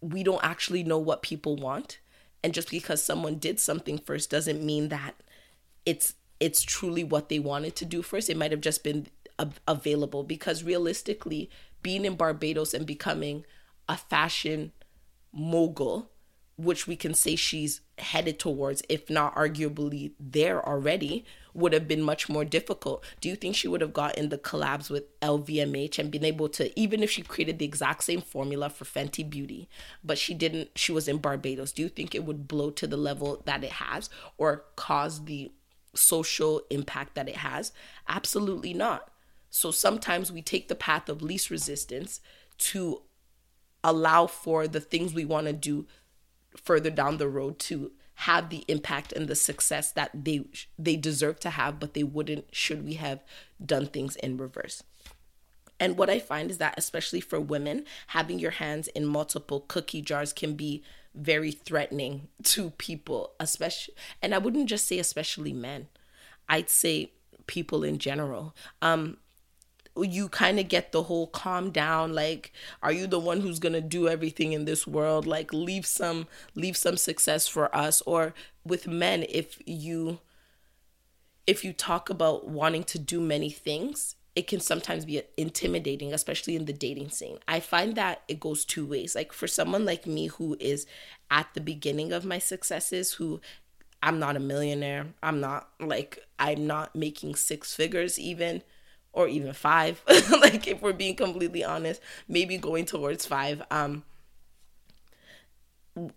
we 0.00 0.22
don't 0.22 0.44
actually 0.44 0.82
know 0.82 0.98
what 0.98 1.22
people 1.22 1.56
want. 1.56 1.98
And 2.42 2.54
just 2.54 2.70
because 2.70 3.02
someone 3.02 3.36
did 3.36 3.60
something 3.60 3.98
first 3.98 4.30
doesn't 4.30 4.64
mean 4.64 4.88
that 4.88 5.14
it's 5.84 6.14
it's 6.38 6.62
truly 6.62 7.04
what 7.04 7.28
they 7.28 7.38
wanted 7.38 7.76
to 7.76 7.84
do 7.84 8.00
first. 8.00 8.30
It 8.30 8.36
might 8.36 8.50
have 8.50 8.62
just 8.62 8.82
been 8.82 9.08
available 9.68 10.22
because 10.22 10.64
realistically, 10.64 11.50
being 11.82 12.04
in 12.04 12.16
Barbados 12.16 12.72
and 12.72 12.86
becoming 12.86 13.44
a 13.88 13.96
fashion 13.96 14.72
mogul, 15.32 16.10
which 16.56 16.86
we 16.86 16.96
can 16.96 17.14
say 17.14 17.36
she's 17.36 17.82
headed 17.98 18.38
towards, 18.38 18.82
if 18.88 19.10
not 19.10 19.34
arguably 19.34 20.12
there 20.18 20.66
already, 20.66 21.24
would 21.54 21.72
have 21.72 21.88
been 21.88 22.02
much 22.02 22.28
more 22.28 22.44
difficult. 22.44 23.04
Do 23.20 23.28
you 23.28 23.36
think 23.36 23.56
she 23.56 23.68
would 23.68 23.80
have 23.80 23.92
gotten 23.92 24.28
the 24.28 24.38
collabs 24.38 24.90
with 24.90 25.18
LVMH 25.20 25.98
and 25.98 26.10
been 26.10 26.24
able 26.24 26.48
to, 26.50 26.78
even 26.78 27.02
if 27.02 27.10
she 27.10 27.22
created 27.22 27.58
the 27.58 27.64
exact 27.64 28.04
same 28.04 28.20
formula 28.20 28.68
for 28.70 28.84
Fenty 28.84 29.28
Beauty, 29.28 29.68
but 30.04 30.18
she 30.18 30.34
didn't, 30.34 30.70
she 30.76 30.92
was 30.92 31.08
in 31.08 31.18
Barbados, 31.18 31.72
do 31.72 31.82
you 31.82 31.88
think 31.88 32.14
it 32.14 32.24
would 32.24 32.48
blow 32.48 32.70
to 32.70 32.86
the 32.86 32.96
level 32.96 33.42
that 33.44 33.64
it 33.64 33.72
has 33.72 34.10
or 34.38 34.64
cause 34.76 35.24
the 35.24 35.50
social 35.94 36.62
impact 36.70 37.14
that 37.14 37.28
it 37.28 37.36
has? 37.36 37.72
Absolutely 38.08 38.74
not. 38.74 39.10
So 39.50 39.70
sometimes 39.70 40.30
we 40.30 40.42
take 40.42 40.68
the 40.68 40.74
path 40.74 41.08
of 41.08 41.22
least 41.22 41.50
resistance 41.50 42.20
to 42.58 43.02
allow 43.82 44.26
for 44.26 44.68
the 44.68 44.80
things 44.80 45.12
we 45.12 45.24
want 45.24 45.46
to 45.46 45.52
do 45.52 45.86
further 46.56 46.90
down 46.90 47.16
the 47.16 47.28
road 47.28 47.58
to 47.58 47.92
have 48.20 48.50
the 48.50 48.64
impact 48.68 49.12
and 49.12 49.28
the 49.28 49.34
success 49.34 49.92
that 49.92 50.10
they 50.14 50.44
they 50.78 50.94
deserve 50.94 51.40
to 51.40 51.50
have 51.50 51.80
but 51.80 51.94
they 51.94 52.02
wouldn't 52.02 52.44
should 52.52 52.84
we 52.84 52.94
have 52.94 53.20
done 53.64 53.86
things 53.86 54.16
in 54.16 54.36
reverse. 54.36 54.82
And 55.78 55.96
what 55.96 56.10
i 56.10 56.18
find 56.18 56.50
is 56.50 56.58
that 56.58 56.74
especially 56.76 57.20
for 57.22 57.40
women 57.40 57.84
having 58.08 58.38
your 58.38 58.50
hands 58.52 58.88
in 58.88 59.06
multiple 59.06 59.60
cookie 59.60 60.02
jars 60.02 60.32
can 60.34 60.54
be 60.54 60.82
very 61.14 61.50
threatening 61.50 62.28
to 62.42 62.70
people 62.70 63.32
especially 63.40 63.94
and 64.20 64.34
i 64.34 64.38
wouldn't 64.38 64.68
just 64.68 64.86
say 64.86 64.98
especially 64.98 65.52
men. 65.52 65.88
I'd 66.48 66.68
say 66.68 67.12
people 67.46 67.84
in 67.84 67.98
general. 67.98 68.54
Um 68.82 69.16
you 70.02 70.28
kind 70.28 70.58
of 70.58 70.68
get 70.68 70.92
the 70.92 71.04
whole 71.04 71.26
calm 71.26 71.70
down 71.70 72.12
like 72.12 72.52
are 72.82 72.92
you 72.92 73.06
the 73.06 73.18
one 73.18 73.40
who's 73.40 73.58
going 73.58 73.72
to 73.72 73.80
do 73.80 74.08
everything 74.08 74.52
in 74.52 74.64
this 74.64 74.86
world? 74.86 75.26
Like 75.26 75.52
leave 75.52 75.86
some 75.86 76.26
leave 76.54 76.76
some 76.76 76.96
success 76.96 77.46
for 77.46 77.74
us. 77.74 78.00
Or 78.02 78.34
with 78.64 78.86
men 78.86 79.24
if 79.28 79.60
you 79.66 80.20
if 81.46 81.64
you 81.64 81.72
talk 81.72 82.10
about 82.10 82.48
wanting 82.48 82.84
to 82.84 82.98
do 82.98 83.20
many 83.20 83.50
things 83.50 84.16
it 84.36 84.46
can 84.46 84.60
sometimes 84.60 85.04
be 85.04 85.20
intimidating 85.36 86.12
especially 86.12 86.54
in 86.54 86.64
the 86.64 86.72
dating 86.72 87.10
scene. 87.10 87.38
I 87.48 87.58
find 87.60 87.96
that 87.96 88.22
it 88.28 88.38
goes 88.38 88.64
two 88.64 88.86
ways. 88.86 89.14
Like 89.14 89.32
for 89.32 89.48
someone 89.48 89.84
like 89.84 90.06
me 90.06 90.28
who 90.28 90.56
is 90.60 90.86
at 91.30 91.48
the 91.54 91.60
beginning 91.60 92.12
of 92.12 92.24
my 92.24 92.38
successes 92.38 93.14
who 93.14 93.40
i'm 94.02 94.18
not 94.18 94.36
a 94.36 94.40
millionaire 94.40 95.06
i'm 95.22 95.40
not 95.40 95.68
like 95.78 96.18
i'm 96.38 96.66
not 96.66 96.94
making 96.96 97.34
six 97.34 97.74
figures 97.74 98.18
even 98.18 98.62
or 99.12 99.28
even 99.28 99.52
five. 99.52 100.02
Like 100.30 100.66
if 100.66 100.80
we're 100.80 100.92
being 100.92 101.16
completely 101.16 101.64
honest 101.64 102.00
maybe 102.28 102.56
going 102.56 102.86
towards 102.86 103.26
five 103.26 103.62
um 103.70 104.04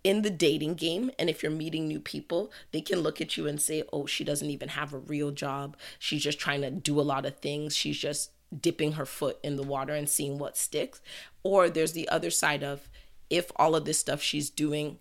in 0.03 0.21
the 0.21 0.29
dating 0.29 0.75
game 0.75 1.11
and 1.17 1.29
if 1.29 1.41
you're 1.41 1.51
meeting 1.51 1.87
new 1.87 1.99
people 1.99 2.51
they 2.71 2.79
can 2.79 2.99
look 2.99 3.19
at 3.19 3.35
you 3.37 3.47
and 3.47 3.61
say 3.61 3.83
oh 3.91 4.05
she 4.05 4.23
doesn't 4.23 4.49
even 4.49 4.69
have 4.69 4.93
a 4.93 4.97
real 4.97 5.31
job. 5.31 5.75
She's 5.99 6.23
just 6.23 6.39
trying 6.39 6.61
to 6.61 6.71
do 6.71 6.99
a 6.99 7.01
lot 7.01 7.25
of 7.25 7.37
things. 7.39 7.75
She's 7.75 7.97
just 7.97 8.31
dipping 8.61 8.93
her 8.93 9.05
foot 9.05 9.39
in 9.43 9.55
the 9.55 9.63
water 9.63 9.93
and 9.93 10.07
seeing 10.07 10.37
what 10.37 10.57
sticks. 10.57 11.01
Or 11.41 11.69
there's 11.69 11.93
the 11.93 12.07
other 12.09 12.29
side 12.29 12.63
of 12.63 12.89
if 13.29 13.51
all 13.55 13.75
of 13.75 13.85
this 13.85 13.99
stuff 13.99 14.21
she's 14.21 14.49
doing 14.49 14.99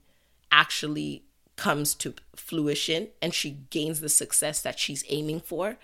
actually 0.50 1.24
comes 1.57 1.94
to 1.94 2.14
fruition 2.35 3.09
and 3.20 3.35
she 3.35 3.59
gains 3.70 4.00
the 4.00 4.09
success 4.09 4.62
that 4.62 4.78
she's 4.78 5.05
aiming 5.09 5.40
for 5.40 5.76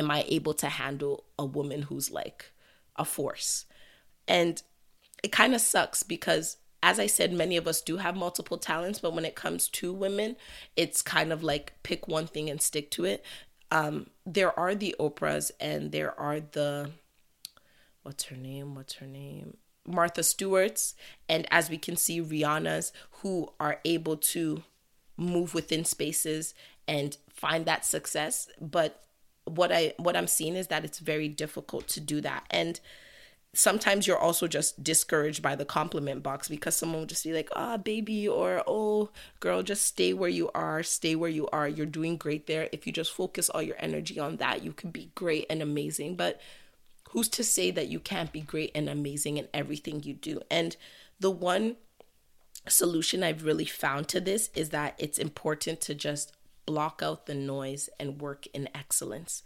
am 0.00 0.10
I 0.10 0.24
able 0.26 0.54
to 0.54 0.68
handle 0.68 1.24
a 1.38 1.44
woman 1.44 1.82
who's 1.82 2.10
like 2.10 2.50
a 2.96 3.04
force? 3.04 3.66
And 4.26 4.60
it 5.22 5.30
kind 5.30 5.54
of 5.54 5.60
sucks 5.60 6.02
because 6.02 6.56
as 6.82 6.98
I 6.98 7.06
said, 7.06 7.32
many 7.32 7.58
of 7.58 7.68
us 7.68 7.82
do 7.82 7.98
have 7.98 8.16
multiple 8.16 8.56
talents, 8.56 9.00
but 9.00 9.12
when 9.12 9.26
it 9.26 9.34
comes 9.34 9.68
to 9.68 9.92
women, 9.92 10.36
it's 10.76 11.02
kind 11.02 11.30
of 11.30 11.42
like 11.42 11.74
pick 11.82 12.08
one 12.08 12.26
thing 12.26 12.48
and 12.48 12.60
stick 12.62 12.90
to 12.92 13.04
it. 13.04 13.22
Um, 13.70 14.06
there 14.24 14.58
are 14.58 14.74
the 14.74 14.96
Oprahs 14.98 15.50
and 15.60 15.92
there 15.92 16.18
are 16.18 16.40
the 16.40 16.90
what's 18.02 18.24
her 18.24 18.36
name? 18.36 18.74
What's 18.74 18.94
her 18.94 19.06
name? 19.06 19.58
Martha 19.86 20.22
Stewart's, 20.22 20.94
and 21.28 21.46
as 21.50 21.68
we 21.68 21.76
can 21.76 21.96
see, 21.96 22.22
Rihanna's 22.22 22.92
who 23.22 23.52
are 23.60 23.80
able 23.84 24.16
to 24.16 24.62
move 25.18 25.52
within 25.52 25.84
spaces 25.84 26.54
and 26.88 27.18
find 27.28 27.66
that 27.66 27.84
success 27.84 28.48
but 28.58 29.04
what 29.56 29.72
i 29.72 29.92
what 29.98 30.16
i'm 30.16 30.26
seeing 30.26 30.56
is 30.56 30.68
that 30.68 30.84
it's 30.84 30.98
very 30.98 31.28
difficult 31.28 31.88
to 31.88 32.00
do 32.00 32.20
that 32.20 32.44
and 32.50 32.80
sometimes 33.52 34.06
you're 34.06 34.18
also 34.18 34.46
just 34.46 34.82
discouraged 34.82 35.42
by 35.42 35.56
the 35.56 35.64
compliment 35.64 36.22
box 36.22 36.48
because 36.48 36.76
someone 36.76 37.00
will 37.00 37.06
just 37.06 37.24
be 37.24 37.32
like, 37.32 37.48
ah, 37.56 37.74
oh, 37.74 37.78
baby, 37.78 38.28
or 38.28 38.62
oh, 38.66 39.10
girl, 39.40 39.62
just 39.62 39.84
stay 39.84 40.12
where 40.12 40.30
you 40.30 40.50
are, 40.54 40.82
stay 40.82 41.16
where 41.16 41.30
you 41.30 41.48
are. 41.48 41.68
You're 41.68 41.86
doing 41.86 42.16
great 42.16 42.46
there. 42.46 42.68
If 42.72 42.86
you 42.86 42.92
just 42.92 43.12
focus 43.12 43.50
all 43.50 43.62
your 43.62 43.76
energy 43.78 44.18
on 44.18 44.36
that, 44.36 44.62
you 44.62 44.72
can 44.72 44.90
be 44.90 45.10
great 45.14 45.46
and 45.50 45.62
amazing. 45.62 46.16
But 46.16 46.40
who's 47.10 47.28
to 47.30 47.44
say 47.44 47.70
that 47.72 47.88
you 47.88 47.98
can't 47.98 48.32
be 48.32 48.40
great 48.40 48.70
and 48.74 48.88
amazing 48.88 49.36
in 49.36 49.48
everything 49.52 50.02
you 50.02 50.14
do? 50.14 50.40
And 50.50 50.76
the 51.18 51.30
one 51.30 51.76
solution 52.68 53.24
I've 53.24 53.44
really 53.44 53.64
found 53.64 54.06
to 54.08 54.20
this 54.20 54.50
is 54.54 54.70
that 54.70 54.94
it's 54.98 55.18
important 55.18 55.80
to 55.82 55.94
just 55.94 56.32
block 56.70 57.02
out 57.02 57.26
the 57.26 57.34
noise 57.34 57.88
and 57.98 58.20
work 58.20 58.46
in 58.54 58.68
excellence 58.74 59.42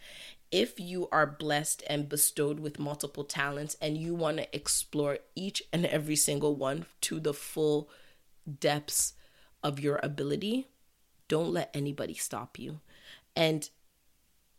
if 0.54 0.78
you 0.78 1.08
are 1.10 1.26
blessed 1.26 1.82
and 1.88 2.08
bestowed 2.08 2.60
with 2.60 2.78
multiple 2.78 3.24
talents 3.24 3.76
and 3.82 3.98
you 3.98 4.14
want 4.14 4.36
to 4.36 4.54
explore 4.54 5.18
each 5.34 5.60
and 5.72 5.84
every 5.84 6.14
single 6.14 6.54
one 6.54 6.86
to 7.00 7.18
the 7.18 7.34
full 7.34 7.90
depths 8.60 9.14
of 9.64 9.80
your 9.80 9.98
ability, 10.04 10.68
don't 11.26 11.52
let 11.52 11.70
anybody 11.74 12.14
stop 12.14 12.56
you. 12.56 12.78
And 13.34 13.68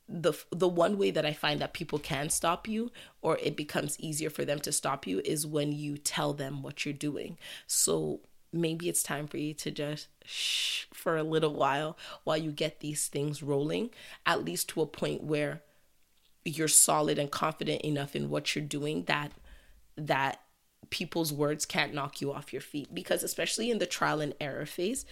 the 0.09 0.33
the 0.51 0.67
one 0.67 0.97
way 0.97 1.11
that 1.11 1.25
I 1.25 1.31
find 1.31 1.61
that 1.61 1.73
people 1.73 1.97
can 1.97 2.29
stop 2.29 2.67
you 2.67 2.91
or 3.21 3.37
it 3.41 3.55
becomes 3.55 3.97
easier 3.97 4.29
for 4.29 4.43
them 4.43 4.59
to 4.59 4.73
stop 4.73 5.07
you 5.07 5.21
is 5.23 5.47
when 5.47 5.71
you 5.71 5.97
tell 5.97 6.33
them 6.33 6.61
what 6.61 6.83
you're 6.83 6.93
doing. 6.93 7.37
So 7.67 8.19
maybe 8.51 8.89
it's 8.89 9.03
time 9.03 9.27
for 9.27 9.37
you 9.37 9.53
to 9.53 9.71
just 9.71 10.07
shh 10.25 10.85
for 10.93 11.17
a 11.17 11.23
little 11.23 11.53
while 11.53 11.97
while 12.23 12.37
you 12.37 12.51
get 12.51 12.79
these 12.79 13.07
things 13.07 13.43
rolling, 13.43 13.89
at 14.25 14.43
least 14.43 14.69
to 14.69 14.81
a 14.81 14.87
point 14.87 15.23
where 15.23 15.61
you're 16.43 16.67
solid 16.67 17.17
and 17.17 17.31
confident 17.31 17.81
enough 17.81 18.15
in 18.15 18.29
what 18.29 18.55
you're 18.55 18.63
doing 18.65 19.03
that 19.05 19.31
that 19.97 20.41
people's 20.89 21.33
words 21.33 21.65
can't 21.65 21.93
knock 21.93 22.21
you 22.21 22.31
off 22.31 22.53
your 22.53 22.61
feet. 22.61 22.93
Because 22.93 23.23
especially 23.23 23.71
in 23.71 23.79
the 23.79 23.85
trial 23.85 24.21
and 24.21 24.35
error 24.39 24.65
phase 24.65 25.05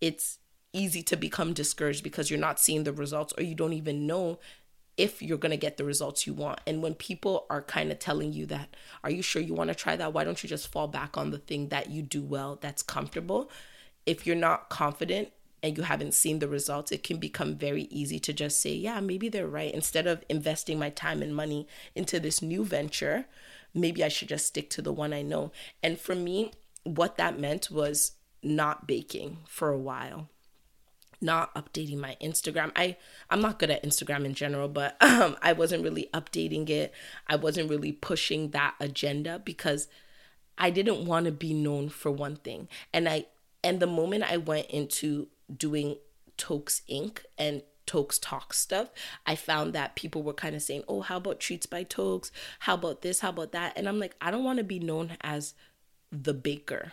it's 0.00 0.38
easy 0.72 1.02
to 1.02 1.16
become 1.16 1.52
discouraged 1.52 2.04
because 2.04 2.30
you're 2.30 2.38
not 2.38 2.60
seeing 2.60 2.84
the 2.84 2.92
results 2.92 3.32
or 3.38 3.42
you 3.42 3.54
don't 3.54 3.72
even 3.72 4.06
know 4.06 4.38
if 4.96 5.20
you're 5.20 5.38
going 5.38 5.50
to 5.50 5.56
get 5.56 5.76
the 5.76 5.84
results 5.84 6.26
you 6.26 6.32
want. 6.32 6.60
And 6.66 6.82
when 6.82 6.94
people 6.94 7.46
are 7.50 7.62
kind 7.62 7.92
of 7.92 7.98
telling 7.98 8.32
you 8.32 8.46
that, 8.46 8.74
are 9.04 9.10
you 9.10 9.22
sure 9.22 9.42
you 9.42 9.54
want 9.54 9.68
to 9.68 9.74
try 9.74 9.96
that? 9.96 10.12
Why 10.12 10.24
don't 10.24 10.42
you 10.42 10.48
just 10.48 10.68
fall 10.68 10.88
back 10.88 11.16
on 11.16 11.30
the 11.30 11.38
thing 11.38 11.68
that 11.68 11.90
you 11.90 12.02
do 12.02 12.22
well, 12.22 12.58
that's 12.60 12.82
comfortable? 12.82 13.50
If 14.06 14.26
you're 14.26 14.36
not 14.36 14.68
confident 14.68 15.32
and 15.62 15.76
you 15.76 15.82
haven't 15.82 16.14
seen 16.14 16.38
the 16.38 16.48
results, 16.48 16.92
it 16.92 17.02
can 17.02 17.18
become 17.18 17.56
very 17.56 17.82
easy 17.84 18.18
to 18.20 18.32
just 18.32 18.60
say, 18.60 18.72
yeah, 18.74 19.00
maybe 19.00 19.28
they're 19.28 19.46
right. 19.46 19.74
Instead 19.74 20.06
of 20.06 20.24
investing 20.28 20.78
my 20.78 20.90
time 20.90 21.22
and 21.22 21.34
money 21.34 21.66
into 21.94 22.18
this 22.18 22.40
new 22.40 22.64
venture, 22.64 23.26
maybe 23.74 24.02
I 24.02 24.08
should 24.08 24.28
just 24.28 24.46
stick 24.46 24.70
to 24.70 24.82
the 24.82 24.92
one 24.92 25.12
I 25.12 25.22
know. 25.22 25.52
And 25.82 26.00
for 26.00 26.14
me, 26.14 26.52
what 26.84 27.16
that 27.16 27.38
meant 27.38 27.70
was 27.70 28.12
not 28.42 28.86
baking 28.86 29.38
for 29.48 29.70
a 29.70 29.78
while 29.78 30.28
not 31.20 31.54
updating 31.54 31.98
my 31.98 32.16
Instagram. 32.22 32.72
I 32.76 32.96
I'm 33.30 33.40
not 33.40 33.58
good 33.58 33.70
at 33.70 33.84
Instagram 33.84 34.24
in 34.24 34.34
general, 34.34 34.68
but 34.68 34.96
um, 35.02 35.36
I 35.42 35.52
wasn't 35.52 35.82
really 35.82 36.08
updating 36.12 36.68
it. 36.68 36.92
I 37.26 37.36
wasn't 37.36 37.70
really 37.70 37.92
pushing 37.92 38.50
that 38.50 38.74
agenda 38.80 39.40
because 39.44 39.88
I 40.58 40.70
didn't 40.70 41.04
want 41.04 41.26
to 41.26 41.32
be 41.32 41.52
known 41.52 41.88
for 41.88 42.10
one 42.10 42.36
thing. 42.36 42.68
And 42.92 43.08
I 43.08 43.26
and 43.62 43.80
the 43.80 43.86
moment 43.86 44.30
I 44.30 44.36
went 44.36 44.66
into 44.66 45.28
doing 45.54 45.96
Tokes 46.36 46.82
Inc. 46.90 47.20
and 47.38 47.62
Tokes 47.86 48.18
Talk 48.18 48.52
stuff, 48.52 48.90
I 49.26 49.36
found 49.36 49.72
that 49.72 49.96
people 49.96 50.22
were 50.22 50.32
kind 50.32 50.54
of 50.54 50.62
saying, 50.62 50.84
Oh, 50.88 51.00
how 51.00 51.18
about 51.18 51.40
treats 51.40 51.66
by 51.66 51.82
Tokes? 51.82 52.30
How 52.60 52.74
about 52.74 53.02
this? 53.02 53.20
How 53.20 53.30
about 53.30 53.52
that? 53.52 53.72
And 53.76 53.88
I'm 53.88 53.98
like, 53.98 54.14
I 54.20 54.30
don't 54.30 54.44
want 54.44 54.58
to 54.58 54.64
be 54.64 54.78
known 54.78 55.16
as 55.20 55.54
the 56.12 56.34
baker 56.34 56.92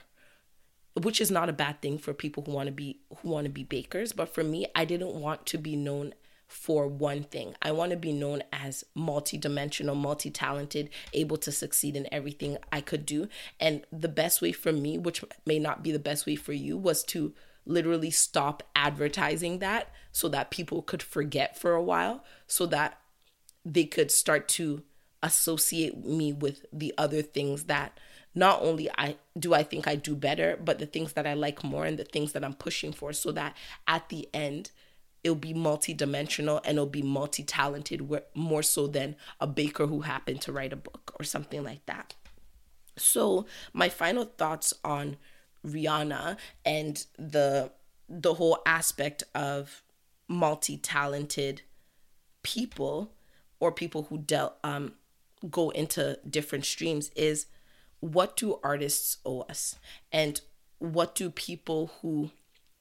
which 1.02 1.20
is 1.20 1.32
not 1.32 1.50
a 1.50 1.54
bad 1.54 1.82
thing 1.82 1.98
for 1.98 2.14
people 2.14 2.44
who 2.44 2.52
want 2.52 2.68
to 2.68 2.72
be 2.72 3.00
who 3.18 3.30
want 3.30 3.46
to 3.46 3.52
be 3.52 3.64
bakers 3.64 4.14
but 4.14 4.34
for 4.34 4.44
me 4.44 4.66
i 4.76 4.86
didn't 4.86 5.14
want 5.14 5.46
to 5.46 5.58
be 5.58 5.76
known 5.76 6.14
for 6.54 6.88
one 6.88 7.24
thing. 7.24 7.56
I 7.64 7.72
want 7.72 7.92
to 7.92 7.98
be 7.98 8.14
known 8.14 8.44
as 8.54 8.84
multi-dimensional 8.94 9.96
multi-talented 9.96 10.92
able 11.12 11.38
to 11.38 11.52
succeed 11.52 11.96
in 11.96 12.08
everything 12.14 12.58
i 12.72 12.80
could 12.80 13.06
do. 13.06 13.28
And 13.60 13.86
the 13.92 14.08
best 14.08 14.42
way 14.42 14.52
for 14.52 14.72
me 14.72 14.98
which 15.00 15.24
may 15.46 15.58
not 15.58 15.84
be 15.84 15.92
the 15.92 16.00
best 16.00 16.28
way 16.28 16.36
for 16.36 16.54
you 16.54 16.78
was 16.78 17.04
to 17.06 17.34
literally 17.66 18.12
stop 18.12 18.62
advertising 18.76 19.60
that 19.60 19.90
so 20.12 20.28
that 20.30 20.52
people 20.52 20.82
could 20.82 21.02
forget 21.02 21.58
for 21.58 21.74
a 21.74 21.82
while 21.82 22.24
so 22.46 22.66
that 22.68 23.00
they 23.66 23.86
could 23.86 24.12
start 24.12 24.48
to 24.50 24.84
associate 25.24 26.06
me 26.06 26.34
with 26.34 26.66
the 26.72 26.94
other 26.98 27.22
things 27.22 27.64
that 27.64 27.98
not 28.36 28.62
only 28.62 28.90
I 28.98 29.18
do 29.38 29.54
I 29.54 29.64
think 29.64 29.88
I 29.88 29.96
do 29.96 30.16
better, 30.16 30.58
but 30.64 30.80
the 30.80 30.86
things 30.86 31.14
that 31.14 31.28
I 31.28 31.34
like 31.34 31.64
more 31.64 31.86
and 31.86 31.98
the 31.98 32.04
things 32.04 32.34
that 32.34 32.44
I'm 32.44 32.54
pushing 32.54 32.92
for 32.92 33.14
so 33.14 33.32
that 33.32 33.56
at 33.88 34.10
the 34.10 34.28
end 34.34 34.72
it'll 35.24 35.36
be 35.36 35.54
multi-dimensional 35.54 36.60
and 36.66 36.78
it'll 36.78 36.86
be 36.86 37.02
multi-talented 37.02 38.10
more 38.36 38.64
so 38.64 38.88
than 38.88 39.16
a 39.40 39.48
baker 39.48 39.88
who 39.88 40.02
happened 40.02 40.42
to 40.42 40.52
write 40.52 40.74
a 40.74 40.78
book 40.78 41.16
or 41.18 41.24
something 41.24 41.64
like 41.64 41.86
that. 41.86 42.14
So, 42.98 43.46
my 43.72 43.90
final 43.90 44.26
thoughts 44.26 44.74
on 44.84 45.18
Rihanna 45.66 46.38
and 46.66 47.06
the 47.18 47.72
the 48.10 48.34
whole 48.34 48.60
aspect 48.66 49.24
of 49.34 49.82
multi-talented 50.28 51.62
people 52.44 53.14
or 53.60 53.72
people 53.72 54.04
who 54.04 54.18
dealt 54.18 54.56
um 54.64 54.94
go 55.50 55.70
into 55.70 56.20
different 56.30 56.66
streams 56.66 57.10
is 57.16 57.46
what 58.04 58.36
do 58.36 58.60
artists 58.64 59.18
owe 59.26 59.42
us 59.42 59.78
and 60.12 60.42
what 60.80 61.16
do 61.16 61.30
people 61.30 61.92
who 62.02 62.30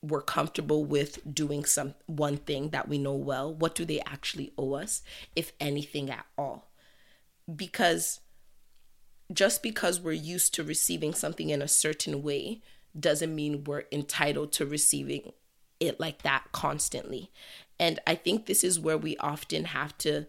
were 0.03 0.21
comfortable 0.21 0.85
with 0.85 1.21
doing 1.33 1.65
some 1.65 1.95
one 2.07 2.37
thing 2.37 2.71
that 2.71 2.89
we 2.89 2.99
know 2.99 3.15
well 3.15 3.55
what 3.55 3.75
do 3.75 3.85
they 3.85 4.01
actually 4.01 4.53
owe 4.59 4.75
us 4.75 5.03
if 5.37 5.53
anything 5.61 6.11
at 6.11 6.27
all 6.37 6.69
because 7.55 8.19
just 9.33 9.63
because 9.63 10.01
we're 10.01 10.13
used 10.13 10.55
to 10.55 10.65
receiving 10.65 11.15
something 11.15 11.51
in 11.51 11.63
a 11.63 11.69
certain 11.69 12.23
way 12.23 12.61
doesn't 12.99 13.35
mean 13.35 13.65
we're 13.65 13.85
entitled 13.93 14.53
to 14.53 14.67
receiving 14.67 15.33
it 15.81 15.99
like 15.99 16.23
that 16.23 16.45
constantly. 16.53 17.31
And 17.79 17.99
I 18.07 18.15
think 18.15 18.47
this 18.47 18.63
is 18.63 18.79
where 18.79 18.99
we 18.99 19.17
often 19.19 19.65
have 19.67 19.97
to 19.99 20.27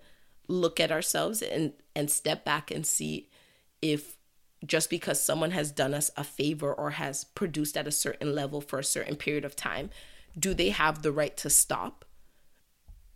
look 0.48 0.80
at 0.80 0.92
ourselves 0.92 1.42
and 1.42 1.74
and 1.96 2.10
step 2.10 2.46
back 2.46 2.72
and 2.72 2.86
see 2.86 3.30
if 3.82 4.18
just 4.66 4.90
because 4.90 5.24
someone 5.24 5.52
has 5.52 5.72
done 5.72 5.94
us 5.94 6.10
a 6.16 6.24
favor 6.24 6.74
or 6.74 6.92
has 6.92 7.24
produced 7.24 7.76
at 7.78 7.88
a 7.88 7.92
certain 7.92 8.34
level 8.34 8.62
for 8.62 8.80
a 8.80 8.84
certain 8.84 9.16
period 9.16 9.46
of 9.46 9.56
time, 9.56 9.90
do 10.38 10.54
they 10.54 10.70
have 10.70 11.02
the 11.02 11.12
right 11.12 11.36
to 11.38 11.50
stop? 11.50 12.06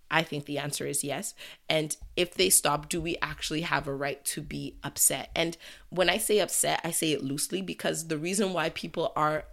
I 0.10 0.24
think 0.24 0.46
the 0.46 0.58
answer 0.58 0.86
is 0.86 1.04
yes. 1.04 1.34
And 1.70 1.96
if 2.16 2.34
they 2.34 2.50
stop, 2.50 2.88
do 2.90 3.02
we 3.02 3.18
actually 3.22 3.62
have 3.62 3.88
a 3.88 3.94
right 3.94 4.24
to 4.26 4.42
be 4.42 4.78
upset? 4.84 5.30
And 5.36 5.58
when 5.90 6.10
I 6.10 6.18
say 6.18 6.40
upset, 6.40 6.82
I 6.84 6.92
say 6.92 7.12
it 7.12 7.24
loosely 7.24 7.62
because 7.62 8.08
the 8.08 8.18
reason 8.18 8.54
why 8.54 8.70
people 8.70 9.12
are 9.16 9.46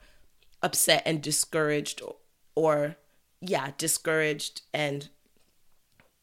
upset 0.63 1.03
and 1.05 1.23
discouraged 1.23 2.01
or, 2.03 2.17
or 2.55 2.97
yeah, 3.41 3.73
discouraged 3.77 4.63
and 4.73 5.09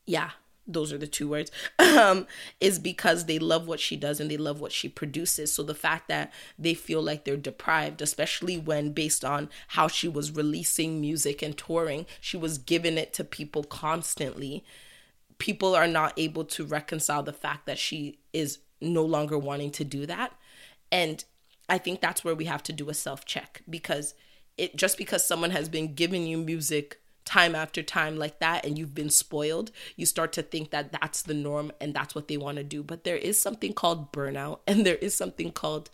yeah, 0.06 0.32
those 0.67 0.93
are 0.93 0.97
the 0.97 1.08
two 1.08 1.28
words 1.28 1.52
um, 1.80 2.28
is 2.60 2.80
because 2.80 3.26
they 3.26 3.39
love 3.39 3.67
what 3.67 3.80
she 3.80 3.95
does 3.95 4.19
and 4.19 4.30
they 4.30 4.38
love 4.38 4.62
what 4.62 4.71
she 4.71 4.88
produces. 4.88 5.52
So 5.52 5.63
the 5.63 5.76
fact 5.76 6.08
that 6.08 6.32
they 6.58 6.74
feel 6.74 7.02
like 7.02 7.26
they're 7.26 7.38
deprived 7.38 8.02
especially 8.02 8.58
when 8.58 8.91
based 8.91 9.26
on 9.26 9.50
how 9.69 9.88
she 9.88 10.08
was 10.08 10.32
releasing 10.32 11.02
music 11.02 11.41
and 11.41 11.58
touring 11.58 12.06
she 12.19 12.38
was 12.38 12.58
giving 12.58 12.97
it 12.97 13.13
to 13.13 13.24
people 13.24 13.63
constantly 13.63 14.63
people 15.38 15.76
are 15.76 15.88
not 15.88 16.13
able 16.17 16.45
to 16.45 16.63
reconcile 16.63 17.24
the 17.24 17.34
fact 17.34 17.65
that 17.65 17.80
she 17.80 18.19
is 18.32 18.60
no 18.80 19.04
longer 19.04 19.38
wanting 19.38 19.71
to 19.71 19.84
do 19.84 20.06
that. 20.06 20.34
And 20.91 21.24
i 21.69 21.78
think 21.78 22.02
that's 22.02 22.24
where 22.24 22.36
we 22.36 22.45
have 22.45 22.62
to 22.62 22.74
do 22.74 22.89
a 22.89 22.93
self 22.93 23.26
check 23.26 23.62
because 23.69 24.13
it 24.58 24.76
just 24.76 24.97
because 24.97 25.26
someone 25.26 25.52
has 25.52 25.69
been 25.69 25.93
giving 25.93 26.28
you 26.28 26.38
music 26.38 27.01
time 27.32 27.56
after 27.56 27.82
time 27.82 28.17
like 28.17 28.39
that 28.39 28.65
and 28.65 28.78
you've 28.78 28.94
been 28.94 29.10
spoiled, 29.10 29.72
you 29.96 30.06
start 30.06 30.34
to 30.34 30.41
think 30.41 30.70
that 30.72 30.91
that's 30.91 31.22
the 31.22 31.34
norm 31.34 31.72
and 31.80 31.94
that's 31.94 32.13
what 32.13 32.28
they 32.28 32.36
want 32.36 32.58
to 32.58 32.63
do. 32.63 32.84
But 32.84 33.06
there 33.06 33.15
is 33.15 33.41
something 33.41 33.72
called 33.74 34.12
burnout 34.12 34.60
and 34.67 34.86
there 34.86 34.96
is 34.96 35.15
something 35.15 35.52
called 35.52 35.89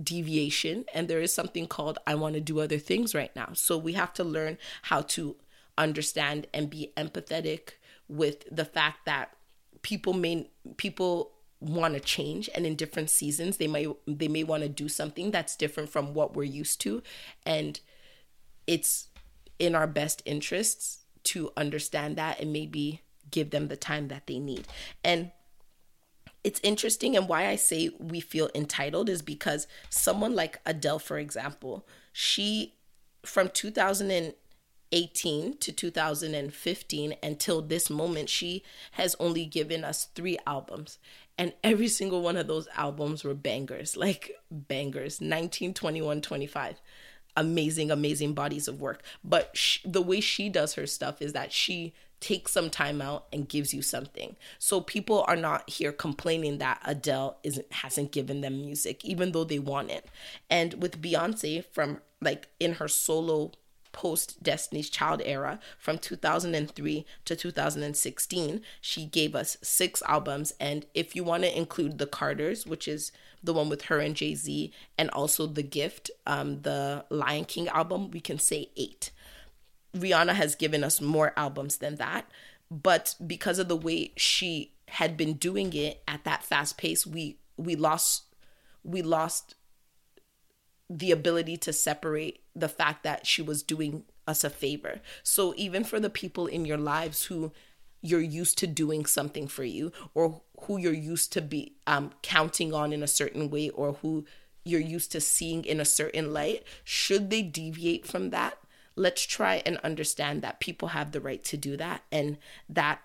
deviation 0.00 0.84
and 0.94 1.08
there 1.08 1.20
is 1.20 1.34
something 1.34 1.66
called 1.66 1.98
I 2.06 2.14
want 2.14 2.34
to 2.34 2.40
do 2.40 2.60
other 2.60 2.78
things 2.78 3.16
right 3.16 3.34
now. 3.34 3.50
So 3.54 3.76
we 3.76 3.94
have 3.94 4.12
to 4.14 4.24
learn 4.24 4.58
how 4.82 5.02
to 5.16 5.34
understand 5.76 6.46
and 6.54 6.70
be 6.70 6.92
empathetic 6.96 7.70
with 8.08 8.44
the 8.50 8.64
fact 8.64 9.06
that 9.06 9.34
people 9.82 10.12
may 10.12 10.50
people 10.76 11.32
want 11.60 11.94
to 11.94 12.00
change 12.00 12.48
and 12.54 12.64
in 12.64 12.76
different 12.76 13.10
seasons 13.10 13.56
they 13.56 13.66
may 13.66 13.86
they 14.06 14.28
may 14.28 14.44
want 14.44 14.62
to 14.62 14.68
do 14.68 14.88
something 14.88 15.30
that's 15.30 15.56
different 15.56 15.88
from 15.88 16.14
what 16.14 16.34
we're 16.34 16.42
used 16.44 16.80
to 16.80 17.02
and 17.44 17.80
it's 18.66 19.08
in 19.58 19.74
our 19.74 19.86
best 19.86 20.22
interests 20.24 21.04
to 21.24 21.50
understand 21.56 22.16
that 22.16 22.40
and 22.40 22.52
maybe 22.52 23.02
give 23.30 23.50
them 23.50 23.68
the 23.68 23.76
time 23.76 24.08
that 24.08 24.26
they 24.26 24.38
need. 24.38 24.66
And 25.04 25.30
it's 26.44 26.60
interesting 26.62 27.16
and 27.16 27.28
why 27.28 27.48
I 27.48 27.56
say 27.56 27.90
we 27.98 28.20
feel 28.20 28.48
entitled 28.54 29.08
is 29.08 29.22
because 29.22 29.66
someone 29.90 30.34
like 30.34 30.60
Adele 30.64 30.98
for 30.98 31.18
example, 31.18 31.86
she 32.12 32.74
from 33.26 33.48
2018 33.48 35.58
to 35.58 35.72
2015 35.72 37.14
until 37.22 37.60
this 37.60 37.90
moment 37.90 38.28
she 38.28 38.62
has 38.92 39.16
only 39.18 39.44
given 39.44 39.84
us 39.84 40.08
3 40.14 40.38
albums. 40.46 40.98
And 41.36 41.52
every 41.62 41.88
single 41.88 42.22
one 42.22 42.36
of 42.36 42.46
those 42.46 42.68
albums 42.76 43.24
were 43.24 43.34
bangers, 43.34 43.96
like 43.96 44.30
bangers, 44.50 45.20
19, 45.20 45.74
21, 45.74 46.22
25 46.22 46.80
amazing, 47.38 47.90
amazing 47.90 48.34
bodies 48.34 48.68
of 48.68 48.80
work. 48.80 49.02
But 49.24 49.56
sh- 49.56 49.78
the 49.84 50.02
way 50.02 50.20
she 50.20 50.48
does 50.48 50.74
her 50.74 50.86
stuff 50.86 51.22
is 51.22 51.32
that 51.32 51.52
she 51.52 51.94
takes 52.20 52.50
some 52.50 52.68
time 52.68 53.00
out 53.00 53.26
and 53.32 53.48
gives 53.48 53.72
you 53.72 53.80
something. 53.80 54.34
So 54.58 54.80
people 54.80 55.24
are 55.28 55.36
not 55.36 55.70
here 55.70 55.92
complaining 55.92 56.58
that 56.58 56.82
Adele 56.84 57.38
isn't 57.44 57.72
hasn't 57.72 58.10
given 58.12 58.40
them 58.40 58.60
music, 58.60 59.04
even 59.04 59.32
though 59.32 59.44
they 59.44 59.60
want 59.60 59.90
it. 59.90 60.06
And 60.50 60.82
with 60.82 61.00
Beyonce, 61.00 61.64
from 61.64 62.00
like 62.20 62.48
in 62.58 62.74
her 62.74 62.88
solo 62.88 63.52
post 63.92 64.42
Destiny's 64.42 64.90
Child 64.90 65.22
era 65.24 65.58
from 65.78 65.98
2003 65.98 67.06
to 67.24 67.36
2016. 67.36 68.60
She 68.80 69.06
gave 69.06 69.34
us 69.34 69.56
six 69.62 70.02
albums. 70.06 70.52
And 70.60 70.86
if 70.94 71.16
you 71.16 71.24
want 71.24 71.44
to 71.44 71.56
include 71.56 71.98
The 71.98 72.06
Carters, 72.06 72.66
which 72.66 72.86
is 72.86 73.12
the 73.42 73.52
one 73.52 73.68
with 73.68 73.82
her 73.82 73.98
and 74.00 74.14
Jay 74.14 74.34
Z, 74.34 74.72
and 74.96 75.10
also 75.10 75.46
The 75.46 75.62
Gift, 75.62 76.10
um, 76.26 76.62
the 76.62 77.04
Lion 77.10 77.44
King 77.44 77.68
album, 77.68 78.10
we 78.10 78.20
can 78.20 78.38
say 78.38 78.70
eight. 78.76 79.10
Rihanna 79.96 80.34
has 80.34 80.54
given 80.54 80.84
us 80.84 81.00
more 81.00 81.32
albums 81.36 81.78
than 81.78 81.96
that. 81.96 82.30
But 82.70 83.14
because 83.26 83.58
of 83.58 83.68
the 83.68 83.76
way 83.76 84.12
she 84.16 84.72
had 84.88 85.16
been 85.16 85.34
doing 85.34 85.72
it 85.72 86.02
at 86.06 86.24
that 86.24 86.42
fast 86.42 86.76
pace, 86.76 87.06
we 87.06 87.38
we 87.56 87.74
lost 87.74 88.24
we 88.84 89.02
lost 89.02 89.54
the 90.90 91.10
ability 91.10 91.56
to 91.58 91.72
separate 91.72 92.40
the 92.54 92.68
fact 92.68 93.04
that 93.04 93.26
she 93.26 93.42
was 93.42 93.62
doing 93.62 94.04
us 94.26 94.44
a 94.44 94.50
favor. 94.50 95.00
So 95.22 95.54
even 95.56 95.84
for 95.84 96.00
the 96.00 96.10
people 96.10 96.46
in 96.46 96.64
your 96.64 96.78
lives 96.78 97.24
who 97.24 97.52
you're 98.00 98.20
used 98.20 98.58
to 98.58 98.66
doing 98.66 99.06
something 99.06 99.48
for 99.48 99.64
you 99.64 99.92
or 100.14 100.40
who 100.62 100.78
you're 100.78 100.92
used 100.92 101.32
to 101.32 101.40
be 101.40 101.74
um, 101.86 102.12
counting 102.22 102.72
on 102.72 102.92
in 102.92 103.02
a 103.02 103.08
certain 103.08 103.50
way 103.50 103.70
or 103.70 103.94
who 103.94 104.24
you're 104.64 104.80
used 104.80 105.12
to 105.12 105.20
seeing 105.20 105.64
in 105.64 105.80
a 105.80 105.84
certain 105.84 106.32
light 106.32 106.62
should 106.84 107.30
they 107.30 107.42
deviate 107.42 108.06
from 108.06 108.30
that 108.30 108.58
let's 108.96 109.24
try 109.24 109.62
and 109.64 109.78
understand 109.78 110.42
that 110.42 110.60
people 110.60 110.88
have 110.88 111.12
the 111.12 111.20
right 111.20 111.44
to 111.44 111.56
do 111.56 111.76
that 111.76 112.02
and 112.10 112.36
that 112.68 113.00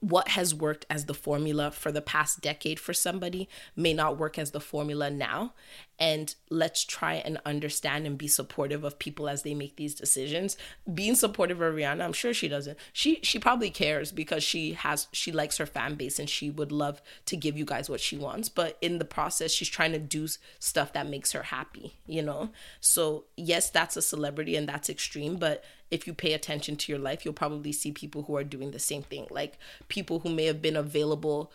what 0.00 0.28
has 0.28 0.54
worked 0.54 0.86
as 0.88 1.06
the 1.06 1.14
formula 1.14 1.70
for 1.70 1.90
the 1.90 2.00
past 2.00 2.40
decade 2.40 2.78
for 2.78 2.92
somebody 2.92 3.48
may 3.74 3.92
not 3.92 4.18
work 4.18 4.38
as 4.38 4.52
the 4.52 4.60
formula 4.60 5.10
now. 5.10 5.54
And 6.00 6.32
let's 6.48 6.84
try 6.84 7.14
and 7.14 7.40
understand 7.44 8.06
and 8.06 8.16
be 8.16 8.28
supportive 8.28 8.84
of 8.84 9.00
people 9.00 9.28
as 9.28 9.42
they 9.42 9.54
make 9.54 9.74
these 9.74 9.96
decisions. 9.96 10.56
Being 10.92 11.16
supportive 11.16 11.60
of 11.60 11.74
Rihanna, 11.74 12.04
I'm 12.04 12.12
sure 12.12 12.32
she 12.32 12.46
doesn't. 12.46 12.78
She 12.92 13.18
she 13.22 13.40
probably 13.40 13.70
cares 13.70 14.12
because 14.12 14.44
she 14.44 14.74
has 14.74 15.08
she 15.10 15.32
likes 15.32 15.56
her 15.56 15.66
fan 15.66 15.96
base 15.96 16.20
and 16.20 16.30
she 16.30 16.50
would 16.50 16.70
love 16.70 17.02
to 17.26 17.36
give 17.36 17.58
you 17.58 17.64
guys 17.64 17.90
what 17.90 18.00
she 18.00 18.16
wants. 18.16 18.48
But 18.48 18.78
in 18.80 18.98
the 18.98 19.04
process, 19.04 19.50
she's 19.50 19.68
trying 19.68 19.92
to 19.92 19.98
do 19.98 20.28
stuff 20.60 20.92
that 20.92 21.08
makes 21.08 21.32
her 21.32 21.44
happy, 21.44 21.94
you 22.06 22.22
know? 22.22 22.50
So 22.80 23.24
yes, 23.36 23.70
that's 23.70 23.96
a 23.96 24.02
celebrity 24.02 24.54
and 24.54 24.68
that's 24.68 24.88
extreme, 24.88 25.36
but 25.36 25.64
if 25.90 26.06
you 26.06 26.14
pay 26.14 26.32
attention 26.32 26.76
to 26.76 26.92
your 26.92 26.98
life, 26.98 27.24
you'll 27.24 27.34
probably 27.34 27.72
see 27.72 27.92
people 27.92 28.24
who 28.24 28.36
are 28.36 28.44
doing 28.44 28.70
the 28.70 28.78
same 28.78 29.02
thing. 29.02 29.26
Like 29.30 29.58
people 29.88 30.20
who 30.20 30.30
may 30.30 30.44
have 30.44 30.60
been 30.62 30.76
available 30.76 31.52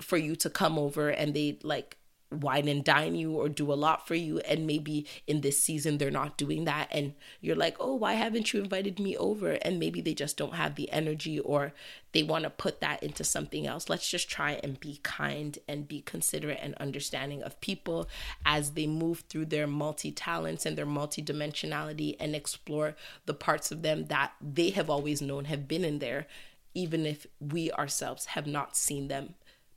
for 0.00 0.16
you 0.16 0.36
to 0.36 0.50
come 0.50 0.78
over 0.78 1.08
and 1.08 1.34
they 1.34 1.58
like 1.62 1.96
wine 2.40 2.68
and 2.68 2.84
dine 2.84 3.14
you 3.14 3.32
or 3.32 3.48
do 3.48 3.72
a 3.72 3.74
lot 3.74 4.06
for 4.06 4.14
you. 4.14 4.38
And 4.40 4.66
maybe 4.66 5.06
in 5.26 5.40
this 5.40 5.60
season 5.60 5.98
they're 5.98 6.10
not 6.10 6.36
doing 6.36 6.64
that. 6.64 6.88
And 6.90 7.14
you're 7.40 7.56
like 7.56 7.76
oh 7.80 7.94
why 7.94 8.14
haven't 8.14 8.52
you 8.52 8.60
invited 8.60 8.98
me 8.98 9.16
over? 9.16 9.52
And 9.62 9.78
maybe 9.78 10.00
they 10.00 10.14
just 10.14 10.36
don't 10.36 10.54
have 10.54 10.74
the 10.74 10.90
energy 10.90 11.38
or 11.38 11.72
they 12.12 12.22
want 12.22 12.44
to 12.44 12.50
put 12.50 12.80
that 12.80 13.02
into 13.02 13.24
something 13.24 13.66
else. 13.66 13.88
Let's 13.88 14.08
just 14.08 14.28
try 14.28 14.60
and 14.62 14.78
be 14.78 15.00
kind 15.02 15.58
and 15.66 15.88
be 15.88 16.02
considerate 16.02 16.58
and 16.60 16.74
understanding 16.74 17.42
of 17.42 17.60
people 17.60 18.08
as 18.44 18.72
they 18.72 18.86
move 18.86 19.24
through 19.28 19.46
their 19.46 19.66
multi 19.66 20.12
talents 20.12 20.66
and 20.66 20.76
their 20.76 20.86
multi 20.86 21.22
dimensionality 21.22 22.16
and 22.20 22.36
explore 22.36 22.94
the 23.26 23.34
parts 23.34 23.70
of 23.70 23.82
them 23.82 24.06
that 24.06 24.32
they 24.40 24.70
have 24.70 24.90
always 24.90 25.22
known 25.22 25.46
have 25.46 25.66
been 25.66 25.84
in 25.84 25.98
there 25.98 26.26
even 26.74 27.04
if 27.04 27.26
we 27.38 27.70
ourselves 27.72 28.26
have 28.26 28.46
not 28.46 28.76
seen 28.76 29.08
them 29.08 29.34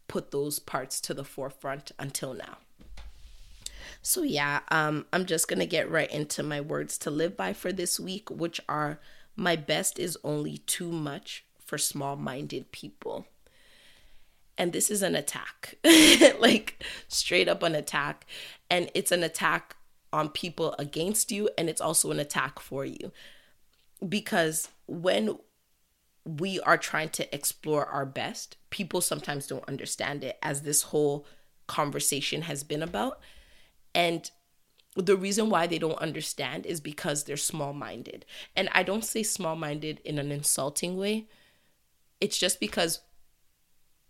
put 0.08 0.32
those 0.32 0.60
parts 0.60 1.02
to 1.02 1.14
the 1.14 1.24
forefront 1.24 1.92
until 1.98 2.34
now. 2.34 2.58
So 4.02 4.22
yeah, 4.22 4.60
um, 4.70 5.06
I'm 5.12 5.26
just 5.26 5.48
gonna 5.48 5.66
get 5.66 5.90
right 5.90 6.12
into 6.12 6.44
my 6.44 6.62
words 6.62 6.98
to 7.00 7.12
live 7.12 7.36
by 7.36 7.54
for 7.54 7.72
this 7.72 8.00
week, 8.00 8.30
which 8.30 8.62
are 8.70 9.00
my 9.36 9.56
best 9.56 10.00
is 10.00 10.18
only 10.24 10.60
too 10.60 10.92
much 10.92 11.44
for 11.66 11.78
small-minded 11.78 12.72
people. 12.72 13.26
And 14.58 14.72
this 14.72 14.90
is 14.90 15.02
an 15.02 15.16
attack, 15.16 15.76
like 16.40 16.84
straight 17.08 17.50
up 17.50 17.64
an 17.64 17.76
attack. 17.76 18.26
And 18.70 18.90
it's 18.94 19.12
an 19.12 19.24
attack 19.24 19.76
on 20.14 20.30
people 20.30 20.76
against 20.80 21.32
you, 21.32 21.50
and 21.58 21.70
it's 21.70 21.82
also 21.82 22.12
an 22.12 22.20
attack 22.20 22.60
for 22.60 22.86
you. 22.86 23.12
Because 24.08 24.70
when 24.88 25.38
we 26.26 26.60
are 26.62 26.78
trying 26.78 27.10
to 27.10 27.36
explore 27.36 27.86
our 27.86 28.06
best. 28.06 28.58
People 28.72 29.00
sometimes 29.00 29.48
don't 29.48 29.68
understand 29.68 30.24
it 30.24 30.38
as 30.42 30.62
this 30.64 30.84
whole 30.84 31.26
conversation 31.68 32.44
has 32.44 32.64
been 32.64 32.82
about. 32.82 33.20
And 33.94 34.30
the 34.96 35.16
reason 35.16 35.50
why 35.50 35.68
they 35.68 35.78
don't 35.78 36.00
understand 36.00 36.66
is 36.66 36.82
because 36.82 37.24
they're 37.24 37.38
small 37.38 37.74
minded. 37.74 38.26
And 38.56 38.70
I 38.72 38.84
don't 38.84 39.06
say 39.06 39.24
small 39.24 39.56
minded 39.56 40.02
in 40.04 40.18
an 40.18 40.32
insulting 40.32 40.98
way, 40.98 41.28
it's 42.20 42.38
just 42.38 42.60
because 42.60 43.02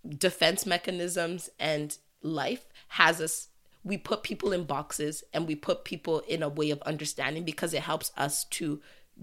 defense 0.08 0.66
mechanisms 0.66 1.50
and 1.60 1.98
life 2.22 2.68
has 2.90 3.20
us 3.20 3.50
we 3.86 3.98
put 3.98 4.24
people 4.24 4.52
in 4.52 4.64
boxes 4.64 5.24
and 5.32 5.48
we 5.48 5.56
put 5.56 5.86
people 5.86 6.20
in 6.22 6.42
a 6.42 6.50
way 6.50 6.72
of 6.72 6.82
understanding 6.82 7.46
because 7.46 7.74
it 7.74 7.84
helps 7.84 8.12
us 8.18 8.44
to 8.46 8.82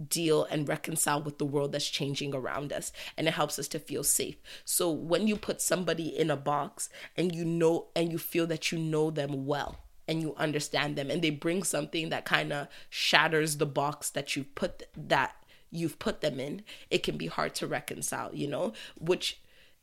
deal 0.09 0.45
and 0.45 0.69
reconcile 0.69 1.23
with 1.23 1.39
the 1.39 1.45
world 1.45 1.73
that's 1.73 1.89
changing 1.89 2.35
around 2.35 2.73
us 2.73 2.93
and 3.17 3.29
it 3.29 3.35
helps 3.35 3.59
us 3.59 3.69
to 3.69 3.79
feel 3.79 4.03
safe. 4.03 4.37
So 4.65 4.91
when 4.91 5.27
you 5.27 5.37
put 5.37 5.61
somebody 5.61 6.09
in 6.09 6.31
a 6.31 6.37
box 6.37 6.89
and 7.17 7.35
you 7.35 7.45
know 7.45 7.89
and 7.95 8.11
you 8.11 8.19
feel 8.19 8.47
that 8.47 8.73
you 8.73 8.79
know 8.79 9.11
them 9.11 9.47
well 9.47 9.79
and 10.09 10.21
you 10.21 10.35
understand 10.37 10.97
them 10.97 11.11
and 11.11 11.23
they 11.23 11.31
bring 11.31 11.63
something 11.63 12.09
that 12.09 12.25
kind 12.25 12.53
of 12.53 12.69
shatters 12.89 13.59
the 13.59 13.67
box 13.67 14.11
that 14.11 14.35
you 14.37 14.45
put 14.45 14.85
that 14.97 15.37
you've 15.71 15.99
put 15.99 16.21
them 16.21 16.39
in, 16.39 16.63
it 16.91 17.03
can 17.03 17.17
be 17.17 17.27
hard 17.27 17.55
to 17.55 17.67
reconcile, 17.67 18.35
you 18.35 18.47
know? 18.47 18.73
Which 18.99 19.41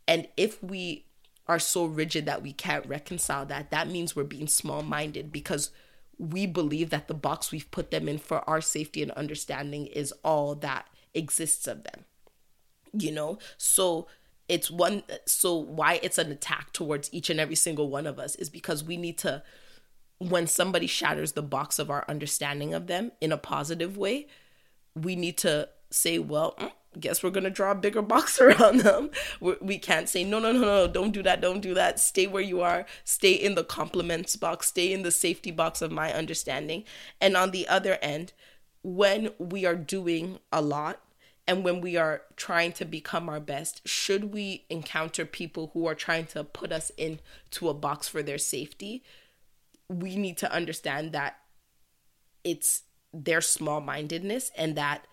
and 0.07 0.27
if 0.37 0.63
we 0.63 1.05
are 1.47 1.59
so 1.59 1.85
rigid 1.85 2.25
that 2.27 2.43
we 2.43 2.53
can't 2.53 2.85
reconcile 2.85 3.45
that, 3.47 3.71
that 3.71 3.87
means 3.87 4.15
we're 4.15 4.23
being 4.23 4.47
small-minded 4.47 5.31
because 5.31 5.71
we 6.19 6.45
believe 6.45 6.91
that 6.91 7.07
the 7.07 7.13
box 7.13 7.51
we've 7.51 7.71
put 7.71 7.89
them 7.89 8.07
in 8.07 8.19
for 8.19 8.47
our 8.47 8.61
safety 8.61 9.01
and 9.01 9.11
understanding 9.13 9.87
is 9.87 10.13
all 10.23 10.53
that 10.53 10.85
exists 11.15 11.65
of 11.65 11.83
them 11.83 12.05
you 12.93 13.11
know? 13.11 13.37
So 13.57 14.07
it's 14.47 14.71
one 14.71 15.03
so 15.25 15.55
why 15.55 15.99
it's 16.01 16.17
an 16.17 16.31
attack 16.31 16.73
towards 16.73 17.13
each 17.13 17.29
and 17.29 17.39
every 17.39 17.55
single 17.55 17.89
one 17.89 18.07
of 18.07 18.17
us 18.17 18.35
is 18.35 18.49
because 18.49 18.83
we 18.83 18.97
need 18.97 19.17
to 19.19 19.43
when 20.17 20.47
somebody 20.47 20.87
shatters 20.87 21.33
the 21.33 21.43
box 21.43 21.77
of 21.77 21.91
our 21.91 22.03
understanding 22.09 22.73
of 22.73 22.87
them 22.87 23.11
in 23.21 23.31
a 23.31 23.37
positive 23.37 23.95
way 23.95 24.25
we 24.95 25.15
need 25.15 25.37
to 25.37 25.69
say 25.91 26.17
well 26.17 26.55
mm, 26.57 26.71
guess 26.97 27.21
we're 27.21 27.29
gonna 27.29 27.49
draw 27.49 27.71
a 27.71 27.75
bigger 27.75 28.01
box 28.13 28.39
around 28.39 28.81
them. 28.81 29.09
we 29.39 29.77
can 29.77 30.01
not 30.01 30.09
say 30.09 30.23
no, 30.23 30.39
no, 30.39 30.51
no, 30.51 30.61
no, 30.61 30.87
don't 30.87 31.11
do 31.11 31.23
that, 31.23 31.41
don't 31.41 31.61
do 31.61 31.73
that. 31.73 31.99
Stay 31.99 32.27
where 32.27 32.41
you 32.41 32.61
are. 32.61 32.85
Stay 33.03 33.33
in 33.33 33.55
the 33.55 33.63
compliments 33.63 34.35
box. 34.35 34.67
Stay 34.67 34.91
in 34.91 35.03
the 35.03 35.11
safety 35.11 35.51
box 35.51 35.81
of 35.81 35.91
my 35.91 36.13
understanding. 36.13 36.83
And 37.21 37.35
on 37.35 37.51
the 37.51 37.67
other 37.67 37.97
end, 38.01 38.33
when 38.83 39.31
we 39.37 39.65
are 39.65 39.75
doing 39.75 40.39
a 40.51 40.61
lot 40.61 41.01
and 41.47 41.63
when 41.63 41.81
we 41.81 41.97
are 41.97 42.21
trying 42.35 42.71
to 42.73 42.85
become 42.85 43.27
our 43.27 43.39
best, 43.39 43.87
should 43.87 44.33
we 44.33 44.65
encounter 44.69 45.25
people 45.25 45.71
who 45.73 45.87
are 45.87 45.95
trying 45.95 46.27
to 46.27 46.43
put 46.43 46.71
us 46.71 46.91
into 46.91 47.69
a 47.69 47.73
box 47.73 48.07
for 48.07 48.21
their 48.21 48.37
safety, 48.37 49.03
we 49.89 50.15
need 50.15 50.37
to 50.37 50.51
understand 50.53 51.11
that 51.11 51.37
it's 52.43 52.83
their 53.11 53.41
small 53.41 53.81
mindedness 53.81 54.51
and 54.55 54.75
that 54.75 55.07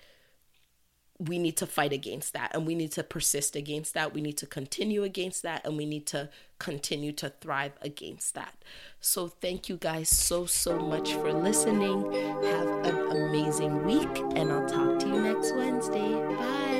we 1.18 1.38
need 1.38 1.56
to 1.56 1.66
fight 1.66 1.92
against 1.92 2.32
that 2.34 2.54
and 2.54 2.66
we 2.66 2.74
need 2.74 2.92
to 2.92 3.02
persist 3.02 3.56
against 3.56 3.94
that. 3.94 4.12
We 4.12 4.20
need 4.20 4.36
to 4.38 4.46
continue 4.46 5.02
against 5.02 5.42
that 5.42 5.64
and 5.64 5.76
we 5.76 5.86
need 5.86 6.06
to 6.08 6.28
continue 6.58 7.12
to 7.12 7.30
thrive 7.40 7.72
against 7.82 8.34
that. 8.34 8.54
So, 9.00 9.28
thank 9.28 9.68
you 9.68 9.76
guys 9.76 10.08
so, 10.08 10.46
so 10.46 10.78
much 10.78 11.12
for 11.12 11.32
listening. 11.32 12.12
Have 12.42 12.68
an 12.86 13.12
amazing 13.12 13.84
week, 13.84 14.18
and 14.34 14.52
I'll 14.52 14.66
talk 14.66 14.98
to 15.00 15.06
you 15.06 15.20
next 15.20 15.54
Wednesday. 15.54 16.12
Bye. 16.12 16.75